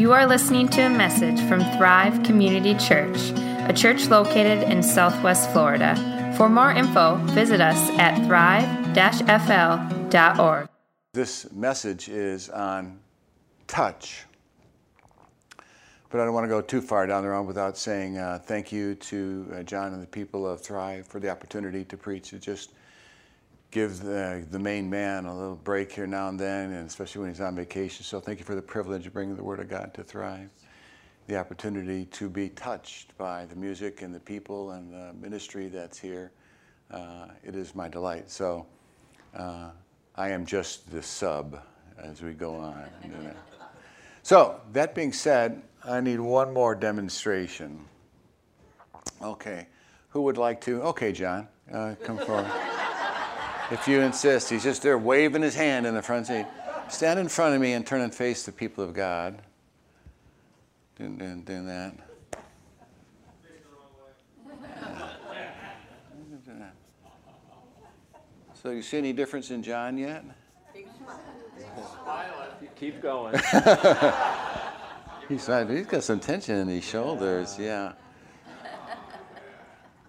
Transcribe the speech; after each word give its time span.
You 0.00 0.12
are 0.14 0.26
listening 0.26 0.68
to 0.68 0.80
a 0.86 0.88
message 0.88 1.38
from 1.46 1.60
Thrive 1.76 2.22
Community 2.22 2.74
Church, 2.76 3.18
a 3.68 3.72
church 3.76 4.08
located 4.08 4.62
in 4.62 4.82
Southwest 4.82 5.50
Florida. 5.50 5.94
For 6.38 6.48
more 6.48 6.72
info, 6.72 7.16
visit 7.34 7.60
us 7.60 7.76
at 7.98 8.16
thrive-fl.org. 8.26 8.88
This 11.12 11.52
message 11.52 12.08
is 12.08 12.48
on 12.48 12.98
touch. 13.66 14.24
But 16.08 16.22
I 16.22 16.24
don't 16.24 16.32
want 16.32 16.44
to 16.44 16.48
go 16.48 16.62
too 16.62 16.80
far 16.80 17.06
down 17.06 17.22
the 17.22 17.28
road 17.28 17.46
without 17.46 17.76
saying 17.76 18.16
uh, 18.16 18.38
thank 18.42 18.72
you 18.72 18.94
to 18.94 19.52
uh, 19.54 19.62
John 19.64 19.92
and 19.92 20.02
the 20.02 20.06
people 20.06 20.48
of 20.48 20.62
Thrive 20.62 21.06
for 21.06 21.20
the 21.20 21.28
opportunity 21.28 21.84
to 21.84 21.98
preach. 21.98 22.32
It 22.32 22.40
just 22.40 22.72
give 23.70 24.00
the, 24.00 24.44
the 24.50 24.58
main 24.58 24.90
man 24.90 25.26
a 25.26 25.34
little 25.34 25.56
break 25.56 25.92
here 25.92 26.06
now 26.06 26.28
and 26.28 26.38
then, 26.38 26.72
and 26.72 26.86
especially 26.86 27.20
when 27.22 27.30
he's 27.30 27.40
on 27.40 27.54
vacation. 27.54 28.04
So 28.04 28.20
thank 28.20 28.38
you 28.38 28.44
for 28.44 28.54
the 28.54 28.62
privilege 28.62 29.06
of 29.06 29.12
bringing 29.12 29.36
the 29.36 29.44
Word 29.44 29.60
of 29.60 29.68
God 29.68 29.94
to 29.94 30.02
Thrive, 30.02 30.50
the 31.28 31.36
opportunity 31.36 32.06
to 32.06 32.28
be 32.28 32.48
touched 32.50 33.16
by 33.16 33.44
the 33.44 33.54
music 33.54 34.02
and 34.02 34.14
the 34.14 34.20
people 34.20 34.72
and 34.72 34.92
the 34.92 35.12
ministry 35.20 35.68
that's 35.68 35.98
here. 35.98 36.32
Uh, 36.90 37.28
it 37.44 37.54
is 37.54 37.74
my 37.74 37.88
delight. 37.88 38.28
So 38.28 38.66
uh, 39.36 39.70
I 40.16 40.30
am 40.30 40.44
just 40.44 40.90
the 40.90 41.02
sub 41.02 41.62
as 41.96 42.22
we 42.22 42.32
go 42.32 42.56
on. 42.56 42.84
so 44.22 44.60
that 44.72 44.94
being 44.94 45.12
said, 45.12 45.62
I 45.84 46.00
need 46.00 46.18
one 46.18 46.52
more 46.52 46.74
demonstration. 46.74 47.84
Okay, 49.22 49.68
who 50.08 50.22
would 50.22 50.38
like 50.38 50.60
to? 50.62 50.82
Okay, 50.82 51.12
John, 51.12 51.46
uh, 51.72 51.94
come 52.02 52.18
forward 52.18 52.50
if 53.70 53.86
you 53.86 54.00
insist. 54.00 54.50
He's 54.50 54.64
just 54.64 54.82
there 54.82 54.98
waving 54.98 55.42
his 55.42 55.54
hand 55.54 55.86
in 55.86 55.94
the 55.94 56.02
front 56.02 56.26
seat. 56.26 56.46
Stand 56.88 57.18
in 57.20 57.28
front 57.28 57.54
of 57.54 57.60
me 57.60 57.72
and 57.74 57.86
turn 57.86 58.00
and 58.00 58.14
face 58.14 58.44
the 58.44 58.52
people 58.52 58.82
of 58.82 58.92
God. 58.92 59.40
Doing, 60.96 61.16
doing, 61.16 61.42
doing 61.42 61.66
that. 61.66 61.94
So, 68.62 68.70
you 68.70 68.82
see 68.82 68.98
any 68.98 69.14
difference 69.14 69.50
in 69.50 69.62
John 69.62 69.96
yet? 69.96 70.22
Keep 72.76 73.00
going. 73.00 73.34
he's, 75.28 75.46
he's 75.46 75.86
got 75.86 76.02
some 76.02 76.20
tension 76.20 76.56
in 76.56 76.68
his 76.68 76.84
shoulders, 76.84 77.58
yeah. 77.58 77.92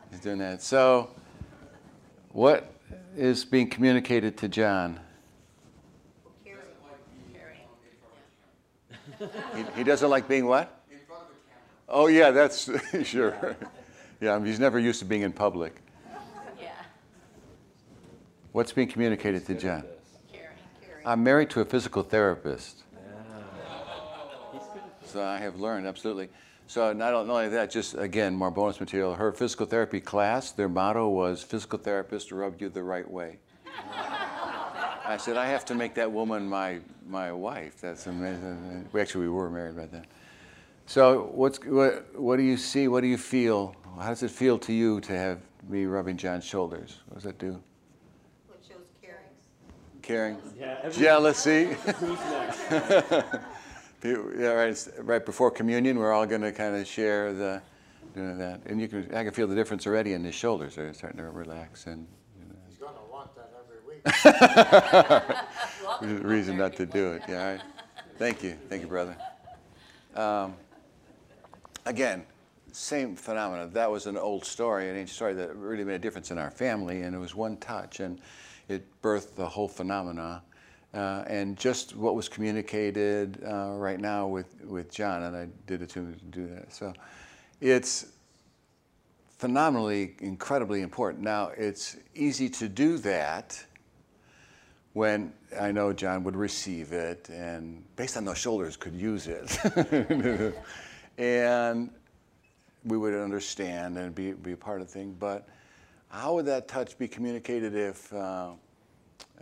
He's 0.09 0.19
doing 0.19 0.39
that. 0.39 0.61
So, 0.61 1.11
what 2.31 2.70
is 3.15 3.45
being 3.45 3.69
communicated 3.69 4.37
to 4.37 4.47
John? 4.47 4.99
He, 9.55 9.63
he 9.75 9.83
doesn't 9.83 10.09
like 10.09 10.27
being 10.27 10.47
what? 10.47 10.83
Oh, 11.87 12.07
yeah, 12.07 12.31
that's 12.31 12.69
sure. 13.03 13.55
Yeah, 14.19 14.43
he's 14.43 14.59
never 14.59 14.79
used 14.79 14.99
to 14.99 15.05
being 15.05 15.21
in 15.21 15.33
public. 15.33 15.75
Yeah. 16.59 16.69
What's 18.51 18.71
being 18.71 18.87
communicated 18.87 19.45
to 19.47 19.55
John? 19.55 19.83
I'm 21.05 21.23
married 21.23 21.49
to 21.51 21.61
a 21.61 21.65
physical 21.65 22.03
therapist. 22.03 22.83
So 25.05 25.21
I 25.21 25.39
have 25.39 25.59
learned, 25.59 25.85
absolutely. 25.87 26.29
So 26.71 26.93
not 26.93 27.13
only 27.13 27.49
that, 27.49 27.69
just 27.69 27.95
again, 27.95 28.33
more 28.33 28.49
bonus 28.49 28.79
material. 28.79 29.13
Her 29.13 29.33
physical 29.33 29.65
therapy 29.65 29.99
class, 29.99 30.51
their 30.51 30.69
motto 30.69 31.09
was 31.09 31.43
physical 31.43 31.77
therapist 31.77 32.31
rub 32.31 32.61
you 32.61 32.69
the 32.69 32.81
right 32.81 33.11
way. 33.11 33.39
I 35.05 35.17
said, 35.19 35.35
I 35.35 35.47
have 35.47 35.65
to 35.65 35.75
make 35.75 35.95
that 35.95 36.09
woman 36.09 36.47
my, 36.47 36.79
my 37.05 37.33
wife. 37.33 37.81
That's 37.81 38.07
amazing. 38.07 38.87
We 38.93 39.01
actually, 39.01 39.25
we 39.25 39.31
were 39.31 39.49
married 39.49 39.75
by 39.75 39.87
then. 39.87 40.05
So 40.85 41.29
what's, 41.33 41.59
what, 41.65 42.17
what 42.17 42.37
do 42.37 42.43
you 42.43 42.55
see? 42.55 42.87
What 42.87 43.01
do 43.01 43.07
you 43.07 43.17
feel? 43.17 43.75
How 43.99 44.07
does 44.07 44.23
it 44.23 44.31
feel 44.31 44.57
to 44.59 44.71
you 44.71 45.01
to 45.01 45.11
have 45.11 45.41
me 45.67 45.83
rubbing 45.83 46.15
John's 46.15 46.45
shoulders? 46.45 46.99
What 47.09 47.15
does 47.15 47.23
that 47.25 47.37
do? 47.37 47.61
It 48.49 48.65
shows 48.65 48.77
caring. 49.01 49.17
Caring? 50.01 50.37
Yeah, 50.57 50.89
Jealousy? 50.89 51.75
Yeah, 54.03 54.47
right, 54.47 54.87
right 54.99 55.25
before 55.25 55.51
communion, 55.51 55.99
we're 55.99 56.11
all 56.11 56.25
going 56.25 56.41
to 56.41 56.51
kind 56.51 56.75
of 56.75 56.87
share 56.87 57.33
the 57.33 57.61
doing 58.15 58.37
that, 58.39 58.61
and 58.65 58.81
you 58.81 58.87
can 58.87 59.13
I 59.13 59.23
can 59.23 59.31
feel 59.31 59.47
the 59.47 59.55
difference 59.55 59.85
already 59.85 60.13
in 60.13 60.23
his 60.23 60.35
shoulders. 60.35 60.75
They're 60.75 60.93
starting 60.93 61.19
to 61.19 61.29
relax, 61.29 61.85
and 61.85 62.07
you 62.39 62.45
know. 62.49 62.55
he's 62.67 62.77
going 62.77 62.95
to 62.95 63.11
want 63.11 63.29
that 63.35 63.51
every 63.61 63.79
week. 66.19 66.23
reason 66.31 66.57
not 66.57 66.75
to 66.77 66.85
do 66.85 67.13
it. 67.13 67.21
Yeah. 67.29 67.51
Right. 67.51 67.61
Thank 68.17 68.43
you, 68.43 68.57
thank 68.69 68.81
you, 68.81 68.87
brother. 68.87 69.15
Um, 70.15 70.55
again, 71.85 72.25
same 72.71 73.15
phenomena. 73.15 73.67
That 73.67 73.91
was 73.91 74.07
an 74.07 74.17
old 74.17 74.45
story, 74.45 74.89
an 74.89 74.95
ancient 74.95 75.15
story 75.15 75.33
that 75.35 75.55
really 75.55 75.83
made 75.83 75.95
a 75.95 75.99
difference 75.99 76.31
in 76.31 76.37
our 76.37 76.51
family, 76.51 77.03
and 77.03 77.15
it 77.15 77.19
was 77.19 77.35
one 77.35 77.57
touch, 77.57 77.99
and 77.99 78.19
it 78.67 78.83
birthed 79.01 79.35
the 79.35 79.47
whole 79.47 79.67
phenomena 79.67 80.41
uh, 80.93 81.23
and 81.27 81.57
just 81.57 81.95
what 81.95 82.15
was 82.15 82.27
communicated 82.27 83.41
uh, 83.47 83.73
right 83.75 83.99
now 83.99 84.27
with, 84.27 84.61
with 84.65 84.91
John, 84.91 85.23
and 85.23 85.35
I 85.35 85.47
did 85.65 85.87
to 85.87 85.99
him 85.99 86.13
to 86.13 86.25
do 86.25 86.47
that. 86.47 86.73
So 86.73 86.93
it's 87.61 88.07
phenomenally, 89.37 90.15
incredibly 90.19 90.81
important. 90.81 91.23
Now, 91.23 91.51
it's 91.55 91.97
easy 92.13 92.49
to 92.49 92.67
do 92.67 92.97
that 92.99 93.63
when 94.93 95.31
I 95.57 95.71
know 95.71 95.93
John 95.93 96.25
would 96.25 96.35
receive 96.35 96.91
it 96.91 97.29
and, 97.29 97.83
based 97.95 98.17
on 98.17 98.25
those 98.25 98.37
shoulders, 98.37 98.75
could 98.75 98.93
use 98.93 99.27
it. 99.27 100.55
and 101.17 101.89
we 102.83 102.97
would 102.97 103.13
understand 103.13 103.97
and 103.97 104.13
be, 104.13 104.33
be 104.33 104.51
a 104.51 104.57
part 104.57 104.81
of 104.81 104.87
the 104.87 104.93
thing. 104.93 105.15
But 105.17 105.47
how 106.09 106.33
would 106.33 106.45
that 106.47 106.67
touch 106.67 106.97
be 106.97 107.07
communicated 107.07 107.75
if? 107.75 108.11
Uh, 108.11 108.51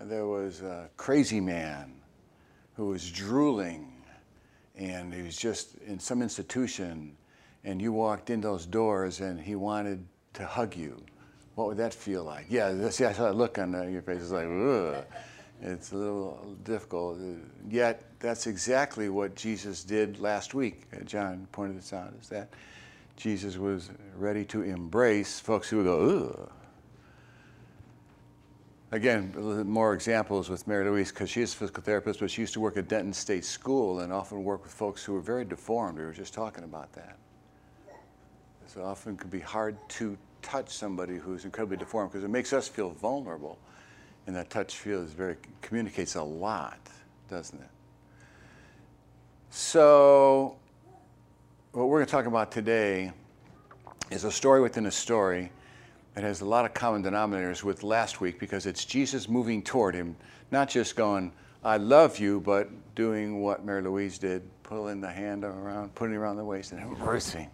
there 0.03 0.25
was 0.25 0.61
a 0.61 0.89
crazy 0.97 1.41
man 1.41 1.93
who 2.75 2.87
was 2.87 3.09
drooling 3.11 3.91
and 4.75 5.13
he 5.13 5.21
was 5.21 5.35
just 5.35 5.75
in 5.85 5.99
some 5.99 6.21
institution 6.21 7.15
and 7.65 7.81
you 7.81 7.91
walked 7.91 8.29
in 8.29 8.39
those 8.39 8.65
doors 8.65 9.19
and 9.19 9.39
he 9.39 9.55
wanted 9.55 10.05
to 10.33 10.45
hug 10.45 10.75
you. 10.75 11.01
What 11.55 11.67
would 11.67 11.77
that 11.77 11.93
feel 11.93 12.23
like? 12.23 12.45
Yeah, 12.49 12.89
see, 12.89 13.03
I 13.03 13.11
saw 13.11 13.25
that 13.25 13.35
look 13.35 13.57
on 13.57 13.73
your 13.91 14.01
face. 14.01 14.21
It's 14.21 14.31
like, 14.31 14.47
ugh. 14.47 15.05
It's 15.61 15.91
a 15.91 15.97
little 15.97 16.55
difficult. 16.63 17.17
Yet, 17.69 18.05
that's 18.19 18.47
exactly 18.47 19.09
what 19.09 19.35
Jesus 19.35 19.83
did 19.83 20.21
last 20.21 20.53
week. 20.53 20.83
Uh, 20.95 21.03
John 21.03 21.47
pointed 21.51 21.77
this 21.77 21.91
out, 21.91 22.13
is 22.21 22.29
that 22.29 22.53
Jesus 23.17 23.57
was 23.57 23.89
ready 24.15 24.45
to 24.45 24.61
embrace 24.61 25.41
folks 25.41 25.67
who 25.67 25.77
would 25.77 25.85
go, 25.85 26.37
ugh 26.39 26.51
Again, 28.91 29.33
more 29.67 29.93
examples 29.93 30.49
with 30.49 30.67
Mary 30.67 30.89
Louise 30.89 31.11
because 31.11 31.29
she's 31.29 31.53
a 31.53 31.57
physical 31.57 31.83
therapist, 31.83 32.19
but 32.19 32.31
she 32.31 32.41
used 32.41 32.53
to 32.53 32.59
work 32.59 32.75
at 32.75 32.87
Denton 32.87 33.13
State 33.13 33.45
School 33.45 33.99
and 33.99 34.11
often 34.11 34.43
work 34.43 34.63
with 34.63 34.71
folks 34.71 35.03
who 35.03 35.13
were 35.13 35.21
very 35.21 35.45
deformed. 35.45 35.99
We 35.99 36.05
were 36.05 36.11
just 36.11 36.33
talking 36.33 36.63
about 36.63 36.91
that. 36.93 37.17
So 38.65 38.83
often 38.83 39.13
it 39.13 39.19
can 39.19 39.29
be 39.29 39.39
hard 39.39 39.77
to 39.89 40.17
touch 40.41 40.69
somebody 40.69 41.17
who's 41.17 41.45
incredibly 41.45 41.77
deformed 41.77 42.11
because 42.11 42.23
it 42.23 42.29
makes 42.29 42.51
us 42.51 42.67
feel 42.67 42.89
vulnerable. 42.89 43.59
And 44.25 44.35
that 44.35 44.49
touch 44.49 44.77
feels 44.77 45.11
very 45.11 45.37
communicates 45.61 46.15
a 46.15 46.23
lot, 46.23 46.79
doesn't 47.29 47.59
it? 47.59 47.69
So 49.51 50.55
what 51.73 51.87
we're 51.87 51.97
going 51.97 52.07
to 52.07 52.11
talk 52.11 52.25
about 52.25 52.51
today 52.51 53.11
is 54.09 54.23
a 54.23 54.31
story 54.31 54.61
within 54.61 54.87
a 54.87 54.91
story 54.91 55.51
it 56.19 56.23
has 56.23 56.41
a 56.41 56.45
lot 56.45 56.65
of 56.65 56.73
common 56.73 57.01
denominators 57.01 57.63
with 57.63 57.81
last 57.81 58.19
week 58.19 58.39
because 58.39 58.65
it's 58.65 58.83
Jesus 58.83 59.29
moving 59.29 59.63
toward 59.63 59.95
him, 59.95 60.17
not 60.51 60.67
just 60.67 60.97
going, 60.97 61.31
I 61.63 61.77
love 61.77 62.19
you, 62.19 62.41
but 62.41 62.69
doing 62.93 63.41
what 63.41 63.63
Mary 63.63 63.81
Louise 63.81 64.17
did, 64.17 64.43
pulling 64.63 64.99
the 64.99 65.09
hand 65.09 65.45
around, 65.45 65.95
putting 65.95 66.15
it 66.15 66.17
around 66.17 66.35
the 66.35 66.43
waist 66.43 66.73
and 66.73 66.81
embracing. 66.81 67.49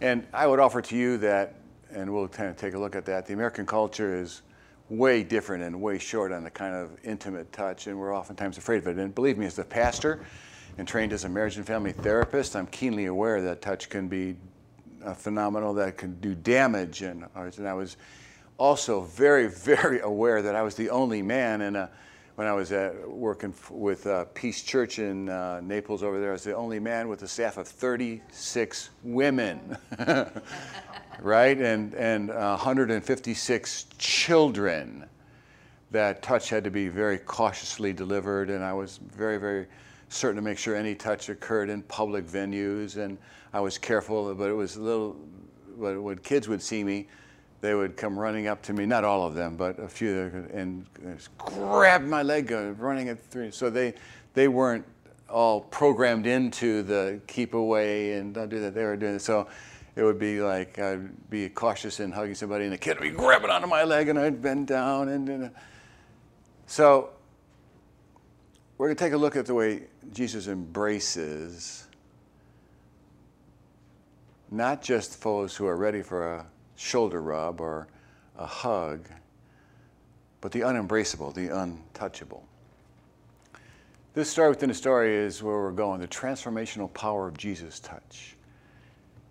And 0.00 0.26
I 0.32 0.46
would 0.46 0.58
offer 0.58 0.80
to 0.80 0.96
you 0.96 1.18
that, 1.18 1.56
and 1.90 2.10
we'll 2.12 2.28
kind 2.28 2.48
of 2.48 2.56
take 2.56 2.72
a 2.72 2.78
look 2.78 2.96
at 2.96 3.04
that, 3.06 3.26
the 3.26 3.34
American 3.34 3.66
culture 3.66 4.16
is 4.16 4.40
way 4.88 5.22
different 5.22 5.62
and 5.62 5.78
way 5.78 5.98
short 5.98 6.32
on 6.32 6.44
the 6.44 6.50
kind 6.50 6.74
of 6.74 6.96
intimate 7.04 7.52
touch, 7.52 7.88
and 7.88 7.98
we're 7.98 8.16
oftentimes 8.16 8.56
afraid 8.56 8.78
of 8.78 8.86
it. 8.86 8.96
And 8.96 9.14
believe 9.14 9.36
me, 9.36 9.44
as 9.44 9.54
the 9.54 9.64
pastor 9.64 10.24
and 10.78 10.88
trained 10.88 11.12
as 11.12 11.24
a 11.24 11.28
marriage 11.28 11.58
and 11.58 11.66
family 11.66 11.92
therapist, 11.92 12.56
I'm 12.56 12.68
keenly 12.68 13.04
aware 13.04 13.42
that 13.42 13.60
touch 13.60 13.90
can 13.90 14.08
be 14.08 14.36
uh, 15.06 15.14
phenomenal 15.14 15.72
that 15.74 15.96
can 15.96 16.18
do 16.20 16.34
damage 16.34 17.02
ours. 17.34 17.58
And 17.58 17.68
I 17.68 17.74
was 17.74 17.96
also 18.58 19.02
very, 19.02 19.48
very 19.48 20.00
aware 20.00 20.42
that 20.42 20.54
I 20.54 20.62
was 20.62 20.74
the 20.74 20.90
only 20.90 21.22
man 21.22 21.62
in 21.62 21.76
a, 21.76 21.90
when 22.34 22.46
I 22.46 22.52
was 22.52 22.70
at, 22.70 23.08
working 23.08 23.54
with 23.70 24.06
uh, 24.06 24.26
Peace 24.34 24.62
Church 24.62 24.98
in 24.98 25.30
uh, 25.30 25.60
Naples 25.62 26.02
over 26.02 26.20
there, 26.20 26.30
I 26.30 26.32
was 26.32 26.44
the 26.44 26.54
only 26.54 26.78
man 26.78 27.08
with 27.08 27.22
a 27.22 27.28
staff 27.28 27.56
of 27.56 27.66
36 27.66 28.90
women, 29.02 29.78
right? 31.20 31.58
And, 31.58 31.94
and 31.94 32.28
156 32.28 33.86
children. 33.96 35.06
That 35.92 36.20
touch 36.20 36.50
had 36.50 36.64
to 36.64 36.70
be 36.70 36.88
very 36.88 37.16
cautiously 37.16 37.94
delivered, 37.94 38.50
and 38.50 38.62
I 38.62 38.74
was 38.74 38.98
very, 38.98 39.38
very 39.38 39.66
certain 40.08 40.36
to 40.36 40.42
make 40.42 40.58
sure 40.58 40.74
any 40.74 40.94
touch 40.94 41.30
occurred 41.30 41.70
in 41.70 41.82
public 41.82 42.26
venues, 42.26 42.96
and 42.96 43.16
I 43.56 43.60
was 43.60 43.78
careful, 43.78 44.34
but 44.34 44.50
it 44.50 44.52
was 44.52 44.76
a 44.76 44.82
little, 44.82 45.16
but 45.78 45.98
when 45.98 46.18
kids 46.18 46.46
would 46.46 46.60
see 46.60 46.84
me, 46.84 47.08
they 47.62 47.74
would 47.74 47.96
come 47.96 48.18
running 48.18 48.48
up 48.48 48.60
to 48.64 48.74
me, 48.74 48.84
not 48.84 49.02
all 49.02 49.26
of 49.26 49.34
them, 49.34 49.56
but 49.56 49.78
a 49.78 49.88
few, 49.88 50.46
and 50.52 50.84
grab 51.38 52.02
my 52.02 52.22
leg, 52.22 52.50
running 52.50 53.06
it 53.06 53.18
through. 53.18 53.52
So 53.52 53.70
they, 53.70 53.94
they 54.34 54.48
weren't 54.48 54.84
all 55.30 55.62
programmed 55.62 56.26
into 56.26 56.82
the 56.82 57.18
keep 57.26 57.54
away 57.54 58.12
and 58.12 58.34
don't 58.34 58.50
do 58.50 58.60
that. 58.60 58.74
They 58.74 58.84
were 58.84 58.94
doing 58.94 59.14
it. 59.14 59.22
So 59.22 59.48
it 59.94 60.02
would 60.02 60.18
be 60.18 60.42
like 60.42 60.78
I'd 60.78 61.30
be 61.30 61.48
cautious 61.48 61.98
in 61.98 62.12
hugging 62.12 62.34
somebody, 62.34 62.64
and 62.64 62.74
the 62.74 62.78
kid 62.78 63.00
would 63.00 63.10
be 63.10 63.16
grabbing 63.16 63.48
onto 63.48 63.68
my 63.68 63.84
leg, 63.84 64.10
and 64.10 64.18
I'd 64.18 64.42
bend 64.42 64.66
down. 64.66 65.08
And, 65.08 65.30
and 65.30 65.50
so 66.66 67.08
we're 68.76 68.88
going 68.88 68.98
to 68.98 69.02
take 69.02 69.14
a 69.14 69.16
look 69.16 69.34
at 69.34 69.46
the 69.46 69.54
way 69.54 69.84
Jesus 70.12 70.46
embraces 70.46 71.86
not 74.50 74.82
just 74.82 75.20
foes 75.20 75.56
who 75.56 75.66
are 75.66 75.76
ready 75.76 76.02
for 76.02 76.34
a 76.34 76.46
shoulder 76.76 77.20
rub 77.20 77.60
or 77.60 77.88
a 78.38 78.46
hug, 78.46 79.08
but 80.40 80.52
the 80.52 80.60
unembraceable, 80.60 81.34
the 81.34 81.48
untouchable. 81.48 82.46
This 84.14 84.30
story 84.30 84.48
within 84.48 84.70
a 84.70 84.74
story 84.74 85.14
is 85.14 85.42
where 85.42 85.56
we're 85.56 85.72
going 85.72 86.00
the 86.00 86.08
transformational 86.08 86.92
power 86.94 87.28
of 87.28 87.36
Jesus' 87.36 87.80
touch. 87.80 88.36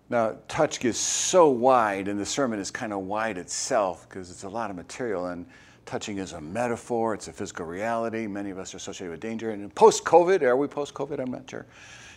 Now, 0.08 0.36
touch 0.46 0.78
gets 0.78 0.98
so 0.98 1.48
wide, 1.48 2.06
and 2.06 2.20
the 2.20 2.26
sermon 2.26 2.60
is 2.60 2.70
kind 2.70 2.92
of 2.92 3.00
wide 3.00 3.38
itself 3.38 4.08
because 4.08 4.30
it's 4.30 4.44
a 4.44 4.48
lot 4.48 4.70
of 4.70 4.76
material, 4.76 5.26
and 5.26 5.44
touching 5.84 6.18
is 6.18 6.32
a 6.32 6.40
metaphor, 6.40 7.14
it's 7.14 7.26
a 7.26 7.32
physical 7.32 7.66
reality. 7.66 8.26
Many 8.26 8.50
of 8.50 8.58
us 8.58 8.74
are 8.74 8.76
associated 8.76 9.10
with 9.10 9.20
danger. 9.20 9.50
And 9.50 9.74
post 9.74 10.04
COVID, 10.04 10.42
are 10.42 10.56
we 10.56 10.68
post 10.68 10.94
COVID? 10.94 11.18
I'm 11.18 11.30
not 11.32 11.50
sure. 11.50 11.66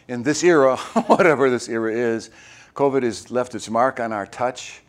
In 0.07 0.21
this 0.21 0.43
era, 0.43 0.75
whatever 1.07 1.49
this 1.49 1.69
era 1.69 1.91
is, 1.91 2.29
COVID 2.73 3.03
has 3.03 3.31
left 3.31 3.55
its 3.55 3.69
mark 3.69 3.99
on 3.99 4.13
our 4.13 4.25
touch 4.25 4.81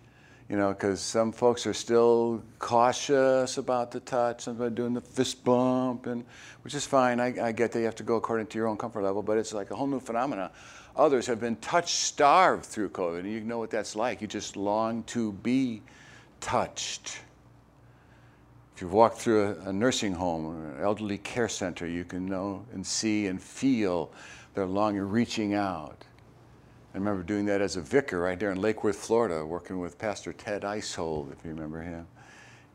you 0.51 0.57
know, 0.57 0.71
because 0.71 1.01
some 1.01 1.31
folks 1.31 1.65
are 1.65 1.73
still 1.73 2.43
cautious 2.59 3.57
about 3.57 3.93
the 3.93 4.01
touch, 4.01 4.41
some 4.43 4.61
are 4.61 4.69
doing 4.69 4.93
the 4.93 5.01
fist 5.01 5.45
bump, 5.45 6.07
and 6.07 6.25
which 6.63 6.75
is 6.75 6.85
fine. 6.85 7.21
I, 7.21 7.27
I 7.41 7.53
get 7.53 7.71
that 7.71 7.79
you 7.79 7.85
have 7.85 7.95
to 7.95 8.03
go 8.03 8.17
according 8.17 8.49
to 8.49 8.59
your 8.59 8.67
own 8.67 8.77
comfort 8.77 9.03
level, 9.03 9.23
but 9.23 9.39
it's 9.39 9.55
like 9.55 9.71
a 9.71 9.77
whole 9.77 9.87
new 9.87 10.01
phenomena. 10.01 10.51
Others 10.97 11.29
have 11.29 11.39
been 11.39 11.55
touch 11.57 11.93
starved 11.93 12.65
through 12.65 12.89
COVID, 12.89 13.21
and 13.21 13.31
you 13.31 13.43
know 13.43 13.59
what 13.59 13.71
that's 13.71 13.95
like. 13.95 14.21
You 14.21 14.27
just 14.27 14.57
long 14.57 15.05
to 15.05 15.31
be 15.35 15.83
touched. 16.41 17.21
If 18.75 18.83
you've 18.83 18.93
walked 18.93 19.19
through 19.19 19.55
a, 19.65 19.69
a 19.69 19.73
nursing 19.73 20.15
home 20.15 20.47
or 20.47 20.73
an 20.73 20.83
elderly 20.83 21.19
care 21.19 21.49
center, 21.49 21.87
you 21.87 22.05
can 22.05 22.27
know 22.27 22.67
and 22.73 22.85
see 22.85 23.29
and 23.29 23.41
feel 23.41 24.11
their 24.55 24.67
longing 24.67 25.03
reaching 25.03 25.55
out. 25.55 26.05
I 26.93 26.99
remember 26.99 27.23
doing 27.23 27.47
that 27.47 27.61
as 27.61 27.77
a 27.77 27.81
vicar 27.81 28.19
right 28.19 28.37
there 28.37 28.51
in 28.51 28.61
Lake 28.61 28.83
Worth, 28.83 28.97
Florida, 28.97 29.47
working 29.47 29.79
with 29.79 29.97
Pastor 29.97 30.33
Ted 30.33 30.65
Icehold, 30.65 31.31
if 31.31 31.45
you 31.45 31.51
remember 31.51 31.83
him, 31.83 32.05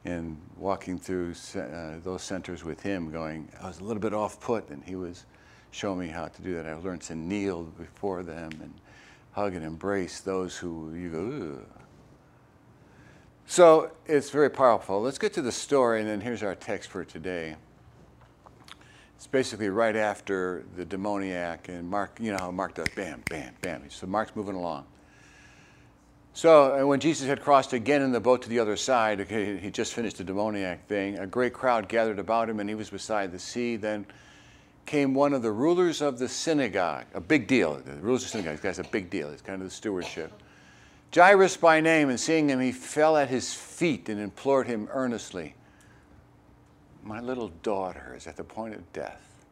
and 0.06 0.38
walking 0.58 0.98
through 0.98 1.34
uh, 1.58 1.96
those 2.02 2.24
centers 2.24 2.64
with 2.64 2.82
him, 2.82 3.12
going, 3.12 3.50
I 3.62 3.68
was 3.68 3.82
a 3.82 3.84
little 3.84 4.00
bit 4.00 4.14
off 4.14 4.40
put, 4.40 4.70
and 4.70 4.82
he 4.86 4.96
was 4.96 5.26
showing 5.72 6.00
me 6.00 6.08
how 6.08 6.28
to 6.28 6.42
do 6.42 6.56
that. 6.56 6.66
I 6.66 6.76
learned 6.76 7.02
to 7.02 7.16
kneel 7.16 7.64
before 7.64 8.24
them 8.24 8.52
and 8.62 8.74
hug 9.34 9.54
and 9.54 9.66
embrace 9.66 10.22
those 10.22 10.56
who 10.56 10.94
you 10.94 11.10
go, 11.10 11.58
Ugh. 11.58 11.82
So 13.48 13.92
it's 14.06 14.30
very 14.30 14.50
powerful. 14.50 15.02
Let's 15.02 15.18
get 15.18 15.34
to 15.34 15.42
the 15.42 15.52
story, 15.52 16.00
and 16.00 16.10
then 16.10 16.22
here's 16.22 16.42
our 16.42 16.56
text 16.56 16.90
for 16.90 17.04
today. 17.04 17.58
It's 19.26 19.32
basically 19.32 19.70
right 19.70 19.96
after 19.96 20.66
the 20.78 20.86
demoniac, 20.86 21.68
and 21.68 21.90
Mark, 21.90 22.20
you 22.22 22.32
know 22.32 22.38
how 22.38 22.52
Mark 22.52 22.76
does 22.76 22.90
bam, 22.96 23.24
bam, 23.28 23.56
bam. 23.60 23.82
So 23.90 24.06
Mark's 24.06 24.36
moving 24.36 24.54
along. 24.54 24.86
So 26.36 26.86
when 26.86 27.00
Jesus 27.00 27.28
had 27.28 27.42
crossed 27.42 27.74
again 27.74 28.04
in 28.04 28.12
the 28.12 28.20
boat 28.20 28.44
to 28.44 28.50
the 28.50 28.60
other 28.60 28.78
side, 28.78 29.22
okay, 29.22 29.58
he 29.58 29.72
just 29.72 29.96
finished 29.96 30.18
the 30.18 30.24
demoniac 30.24 30.88
thing, 30.88 31.18
a 31.18 31.26
great 31.26 31.54
crowd 31.54 31.90
gathered 31.90 32.20
about 32.20 32.48
him, 32.48 32.60
and 32.60 32.70
he 32.70 32.76
was 32.76 32.92
beside 32.92 33.32
the 33.32 33.40
sea. 33.40 33.78
Then 33.78 34.06
came 34.86 35.16
one 35.16 35.34
of 35.34 35.42
the 35.42 35.52
rulers 35.52 36.04
of 36.04 36.20
the 36.20 36.30
synagogue, 36.30 37.06
a 37.16 37.20
big 37.20 37.48
deal. 37.48 37.82
The 37.84 37.94
rulers 37.94 38.22
of 38.22 38.28
the 38.28 38.38
synagogue, 38.38 38.62
this 38.62 38.78
guy's 38.78 38.86
a 38.86 38.92
big 38.92 39.10
deal. 39.10 39.32
He's 39.32 39.42
kind 39.42 39.60
of 39.60 39.68
the 39.68 39.74
stewardship. 39.74 40.32
Jairus 41.12 41.58
by 41.58 41.82
name, 41.82 42.10
and 42.10 42.20
seeing 42.20 42.48
him, 42.48 42.60
he 42.60 42.72
fell 42.72 43.18
at 43.18 43.30
his 43.30 43.56
feet 43.56 44.08
and 44.08 44.22
implored 44.22 44.68
him 44.68 44.88
earnestly. 44.92 45.56
My 47.06 47.20
little 47.20 47.50
daughter 47.62 48.16
is 48.18 48.26
at 48.26 48.36
the 48.36 48.44
point 48.44 48.74
of 48.74 48.92
death. 48.92 49.46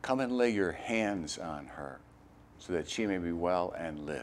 Come 0.00 0.20
and 0.20 0.32
lay 0.32 0.48
your 0.48 0.72
hands 0.72 1.36
on 1.36 1.66
her 1.66 2.00
so 2.58 2.72
that 2.72 2.88
she 2.88 3.06
may 3.06 3.18
be 3.18 3.32
well 3.32 3.74
and 3.76 4.06
live. 4.06 4.16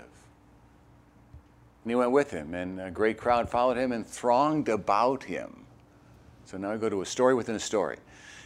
And 1.83 1.91
he 1.91 1.95
went 1.95 2.12
with 2.12 2.31
him, 2.31 2.56
and 2.56 2.81
a 2.81 2.89
great 2.89 3.18
crowd 3.18 3.47
followed 3.47 3.77
him 3.77 3.91
and 3.91 4.06
thronged 4.06 4.69
about 4.69 5.24
him. 5.24 5.65
So 6.45 6.57
now 6.57 6.71
we 6.71 6.79
go 6.79 6.89
to 6.89 7.03
a 7.03 7.06
story 7.06 7.35
within 7.35 7.56
a 7.56 7.59
story. 7.59 7.97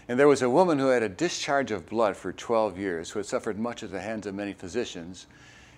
And 0.09 0.19
there 0.19 0.27
was 0.27 0.41
a 0.41 0.49
woman 0.49 0.77
who 0.77 0.87
had 0.87 1.01
a 1.01 1.09
discharge 1.09 1.71
of 1.71 1.87
blood 1.87 2.17
for 2.17 2.33
12 2.33 2.77
years, 2.77 3.09
who 3.09 3.19
had 3.19 3.25
suffered 3.25 3.57
much 3.57 3.81
at 3.81 3.91
the 3.91 4.01
hands 4.01 4.27
of 4.27 4.35
many 4.35 4.51
physicians, 4.51 5.27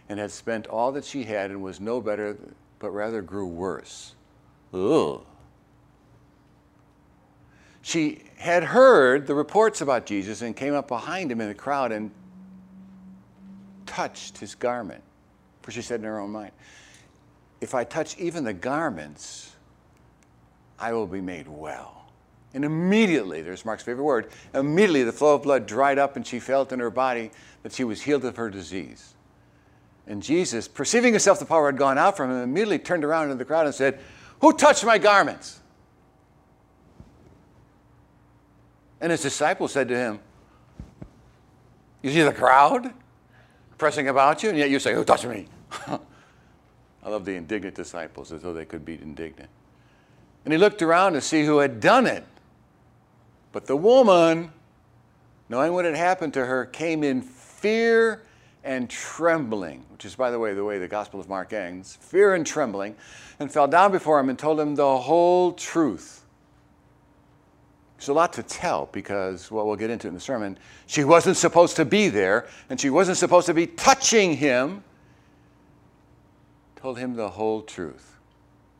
and 0.09 0.19
had 0.19 0.31
spent 0.31 0.65
all 0.65 0.91
that 0.94 1.05
she 1.05 1.23
had 1.23 1.51
and 1.51 1.61
was 1.61 1.79
no 1.79 2.01
better, 2.01 2.35
but 2.79 2.89
rather 2.89 3.21
grew 3.21 3.47
worse. 3.47 4.15
Ugh. 4.73 5.23
She 7.83 8.24
had 8.38 8.63
heard 8.63 9.27
the 9.27 9.35
reports 9.35 9.81
about 9.81 10.06
Jesus 10.06 10.41
and 10.41 10.56
came 10.56 10.74
up 10.74 10.88
behind 10.88 11.30
him 11.31 11.41
in 11.41 11.50
the 11.50 11.53
crowd 11.53 11.91
and 11.91 12.12
touched 13.85 14.38
his 14.38 14.56
garment. 14.56 15.03
For 15.62 15.71
she 15.71 15.81
said 15.81 16.00
in 16.00 16.06
her 16.06 16.19
own 16.19 16.31
mind, 16.31 16.53
If 17.59 17.75
I 17.75 17.83
touch 17.83 18.18
even 18.18 18.45
the 18.45 18.53
garments, 18.53 19.51
I 20.80 20.94
will 20.94 21.06
be 21.06 21.19
made 21.19 21.47
well. 21.47 22.06
And 22.53 22.63
immediately, 22.63 23.41
there's 23.41 23.65
Mark's 23.65 23.83
favorite 23.83 24.03
word, 24.03 24.31
immediately 24.53 25.03
the 25.03 25.12
flow 25.12 25.36
of 25.36 25.44
blood 25.44 25.65
dried 25.65 26.00
up 26.00 26.15
and 26.15 26.25
she 26.25 26.39
felt 26.39 26.71
in 26.71 26.79
her 26.79 26.89
body 26.89 27.31
that 27.63 27.74
she 27.74 27.83
was 27.83 28.01
healed 28.01 28.24
of 28.24 28.38
her 28.38 28.50
disease. 28.50 29.13
And 30.07 30.24
Jesus, 30.24 30.69
perceiving 30.69 31.12
himself 31.12 31.39
the 31.39 31.45
power 31.45 31.65
had 31.65 31.77
gone 31.77 31.97
out 31.97 32.15
from 32.15 32.31
him, 32.31 32.38
immediately 32.44 32.79
turned 32.79 33.03
around 33.03 33.25
into 33.25 33.36
the 33.36 33.45
crowd 33.45 33.65
and 33.65 33.75
said, 33.75 34.00
Who 34.39 34.53
touched 34.53 34.86
my 34.86 34.97
garments? 34.97 35.59
And 39.03 39.11
his 39.11 39.21
disciples 39.21 39.73
said 39.73 39.89
to 39.89 39.97
him, 39.97 40.19
You 42.01 42.09
see 42.09 42.21
the 42.21 42.31
crowd 42.31 42.94
pressing 43.77 44.07
about 44.07 44.41
you, 44.41 44.47
and 44.47 44.57
yet 44.57 44.69
you 44.69 44.79
say, 44.79 44.93
Who 44.93 45.03
touched 45.03 45.25
me? 45.25 45.48
I 45.88 47.10
love 47.10 47.25
the 47.25 47.36
indignant 47.36 47.75
disciples 47.75 48.31
as 48.31 48.41
though 48.41 48.53
they 48.53 48.63
could 48.63 48.86
be 48.86 48.93
indignant. 48.93 49.50
And 50.45 50.53
he 50.53 50.57
looked 50.57 50.81
around 50.81 51.13
to 51.13 51.22
see 51.22 51.43
who 51.43 51.57
had 51.57 51.81
done 51.81 52.07
it. 52.07 52.24
But 53.51 53.65
the 53.65 53.75
woman, 53.75 54.53
knowing 55.50 55.74
what 55.74 55.83
had 55.83 55.95
happened 55.95 56.33
to 56.36 56.45
her, 56.45 56.65
came 56.65 57.03
in 57.03 57.22
fear 57.22 58.24
and 58.63 58.89
trembling, 58.89 59.83
which 59.91 60.05
is, 60.05 60.15
by 60.15 60.31
the 60.31 60.39
way, 60.39 60.53
the 60.53 60.63
way 60.63 60.79
the 60.79 60.88
Gospel 60.88 61.19
of 61.19 61.27
Mark 61.27 61.51
ends 61.51 61.98
fear 61.98 62.36
and 62.36 62.48
trembling, 62.48 62.95
and 63.38 63.51
fell 63.51 63.67
down 63.67 63.91
before 63.91 64.17
him 64.17 64.29
and 64.29 64.39
told 64.39 64.62
him 64.62 64.75
the 64.75 64.98
whole 65.00 65.51
truth. 65.51 66.23
There's 68.03 68.10
a 68.10 68.13
lot 68.15 68.33
to 68.33 68.43
tell 68.43 68.89
because, 68.91 69.50
well, 69.50 69.65
we'll 69.65 69.77
get 69.77 69.89
into 69.89 70.10
in 70.10 70.13
the 70.13 70.19
sermon. 70.19 70.57
She 70.88 71.05
wasn't 71.05 71.38
supposed 71.38 71.77
to 71.77 71.86
be 71.86 72.10
there, 72.10 72.48
and 72.69 72.77
she 72.77 72.89
wasn't 72.89 73.17
supposed 73.17 73.45
to 73.45 73.53
be 73.53 73.65
touching 73.65 74.36
him. 74.36 74.83
Told 76.75 77.00
him 77.00 77.15
the 77.15 77.29
whole 77.29 77.62
truth. 77.62 78.17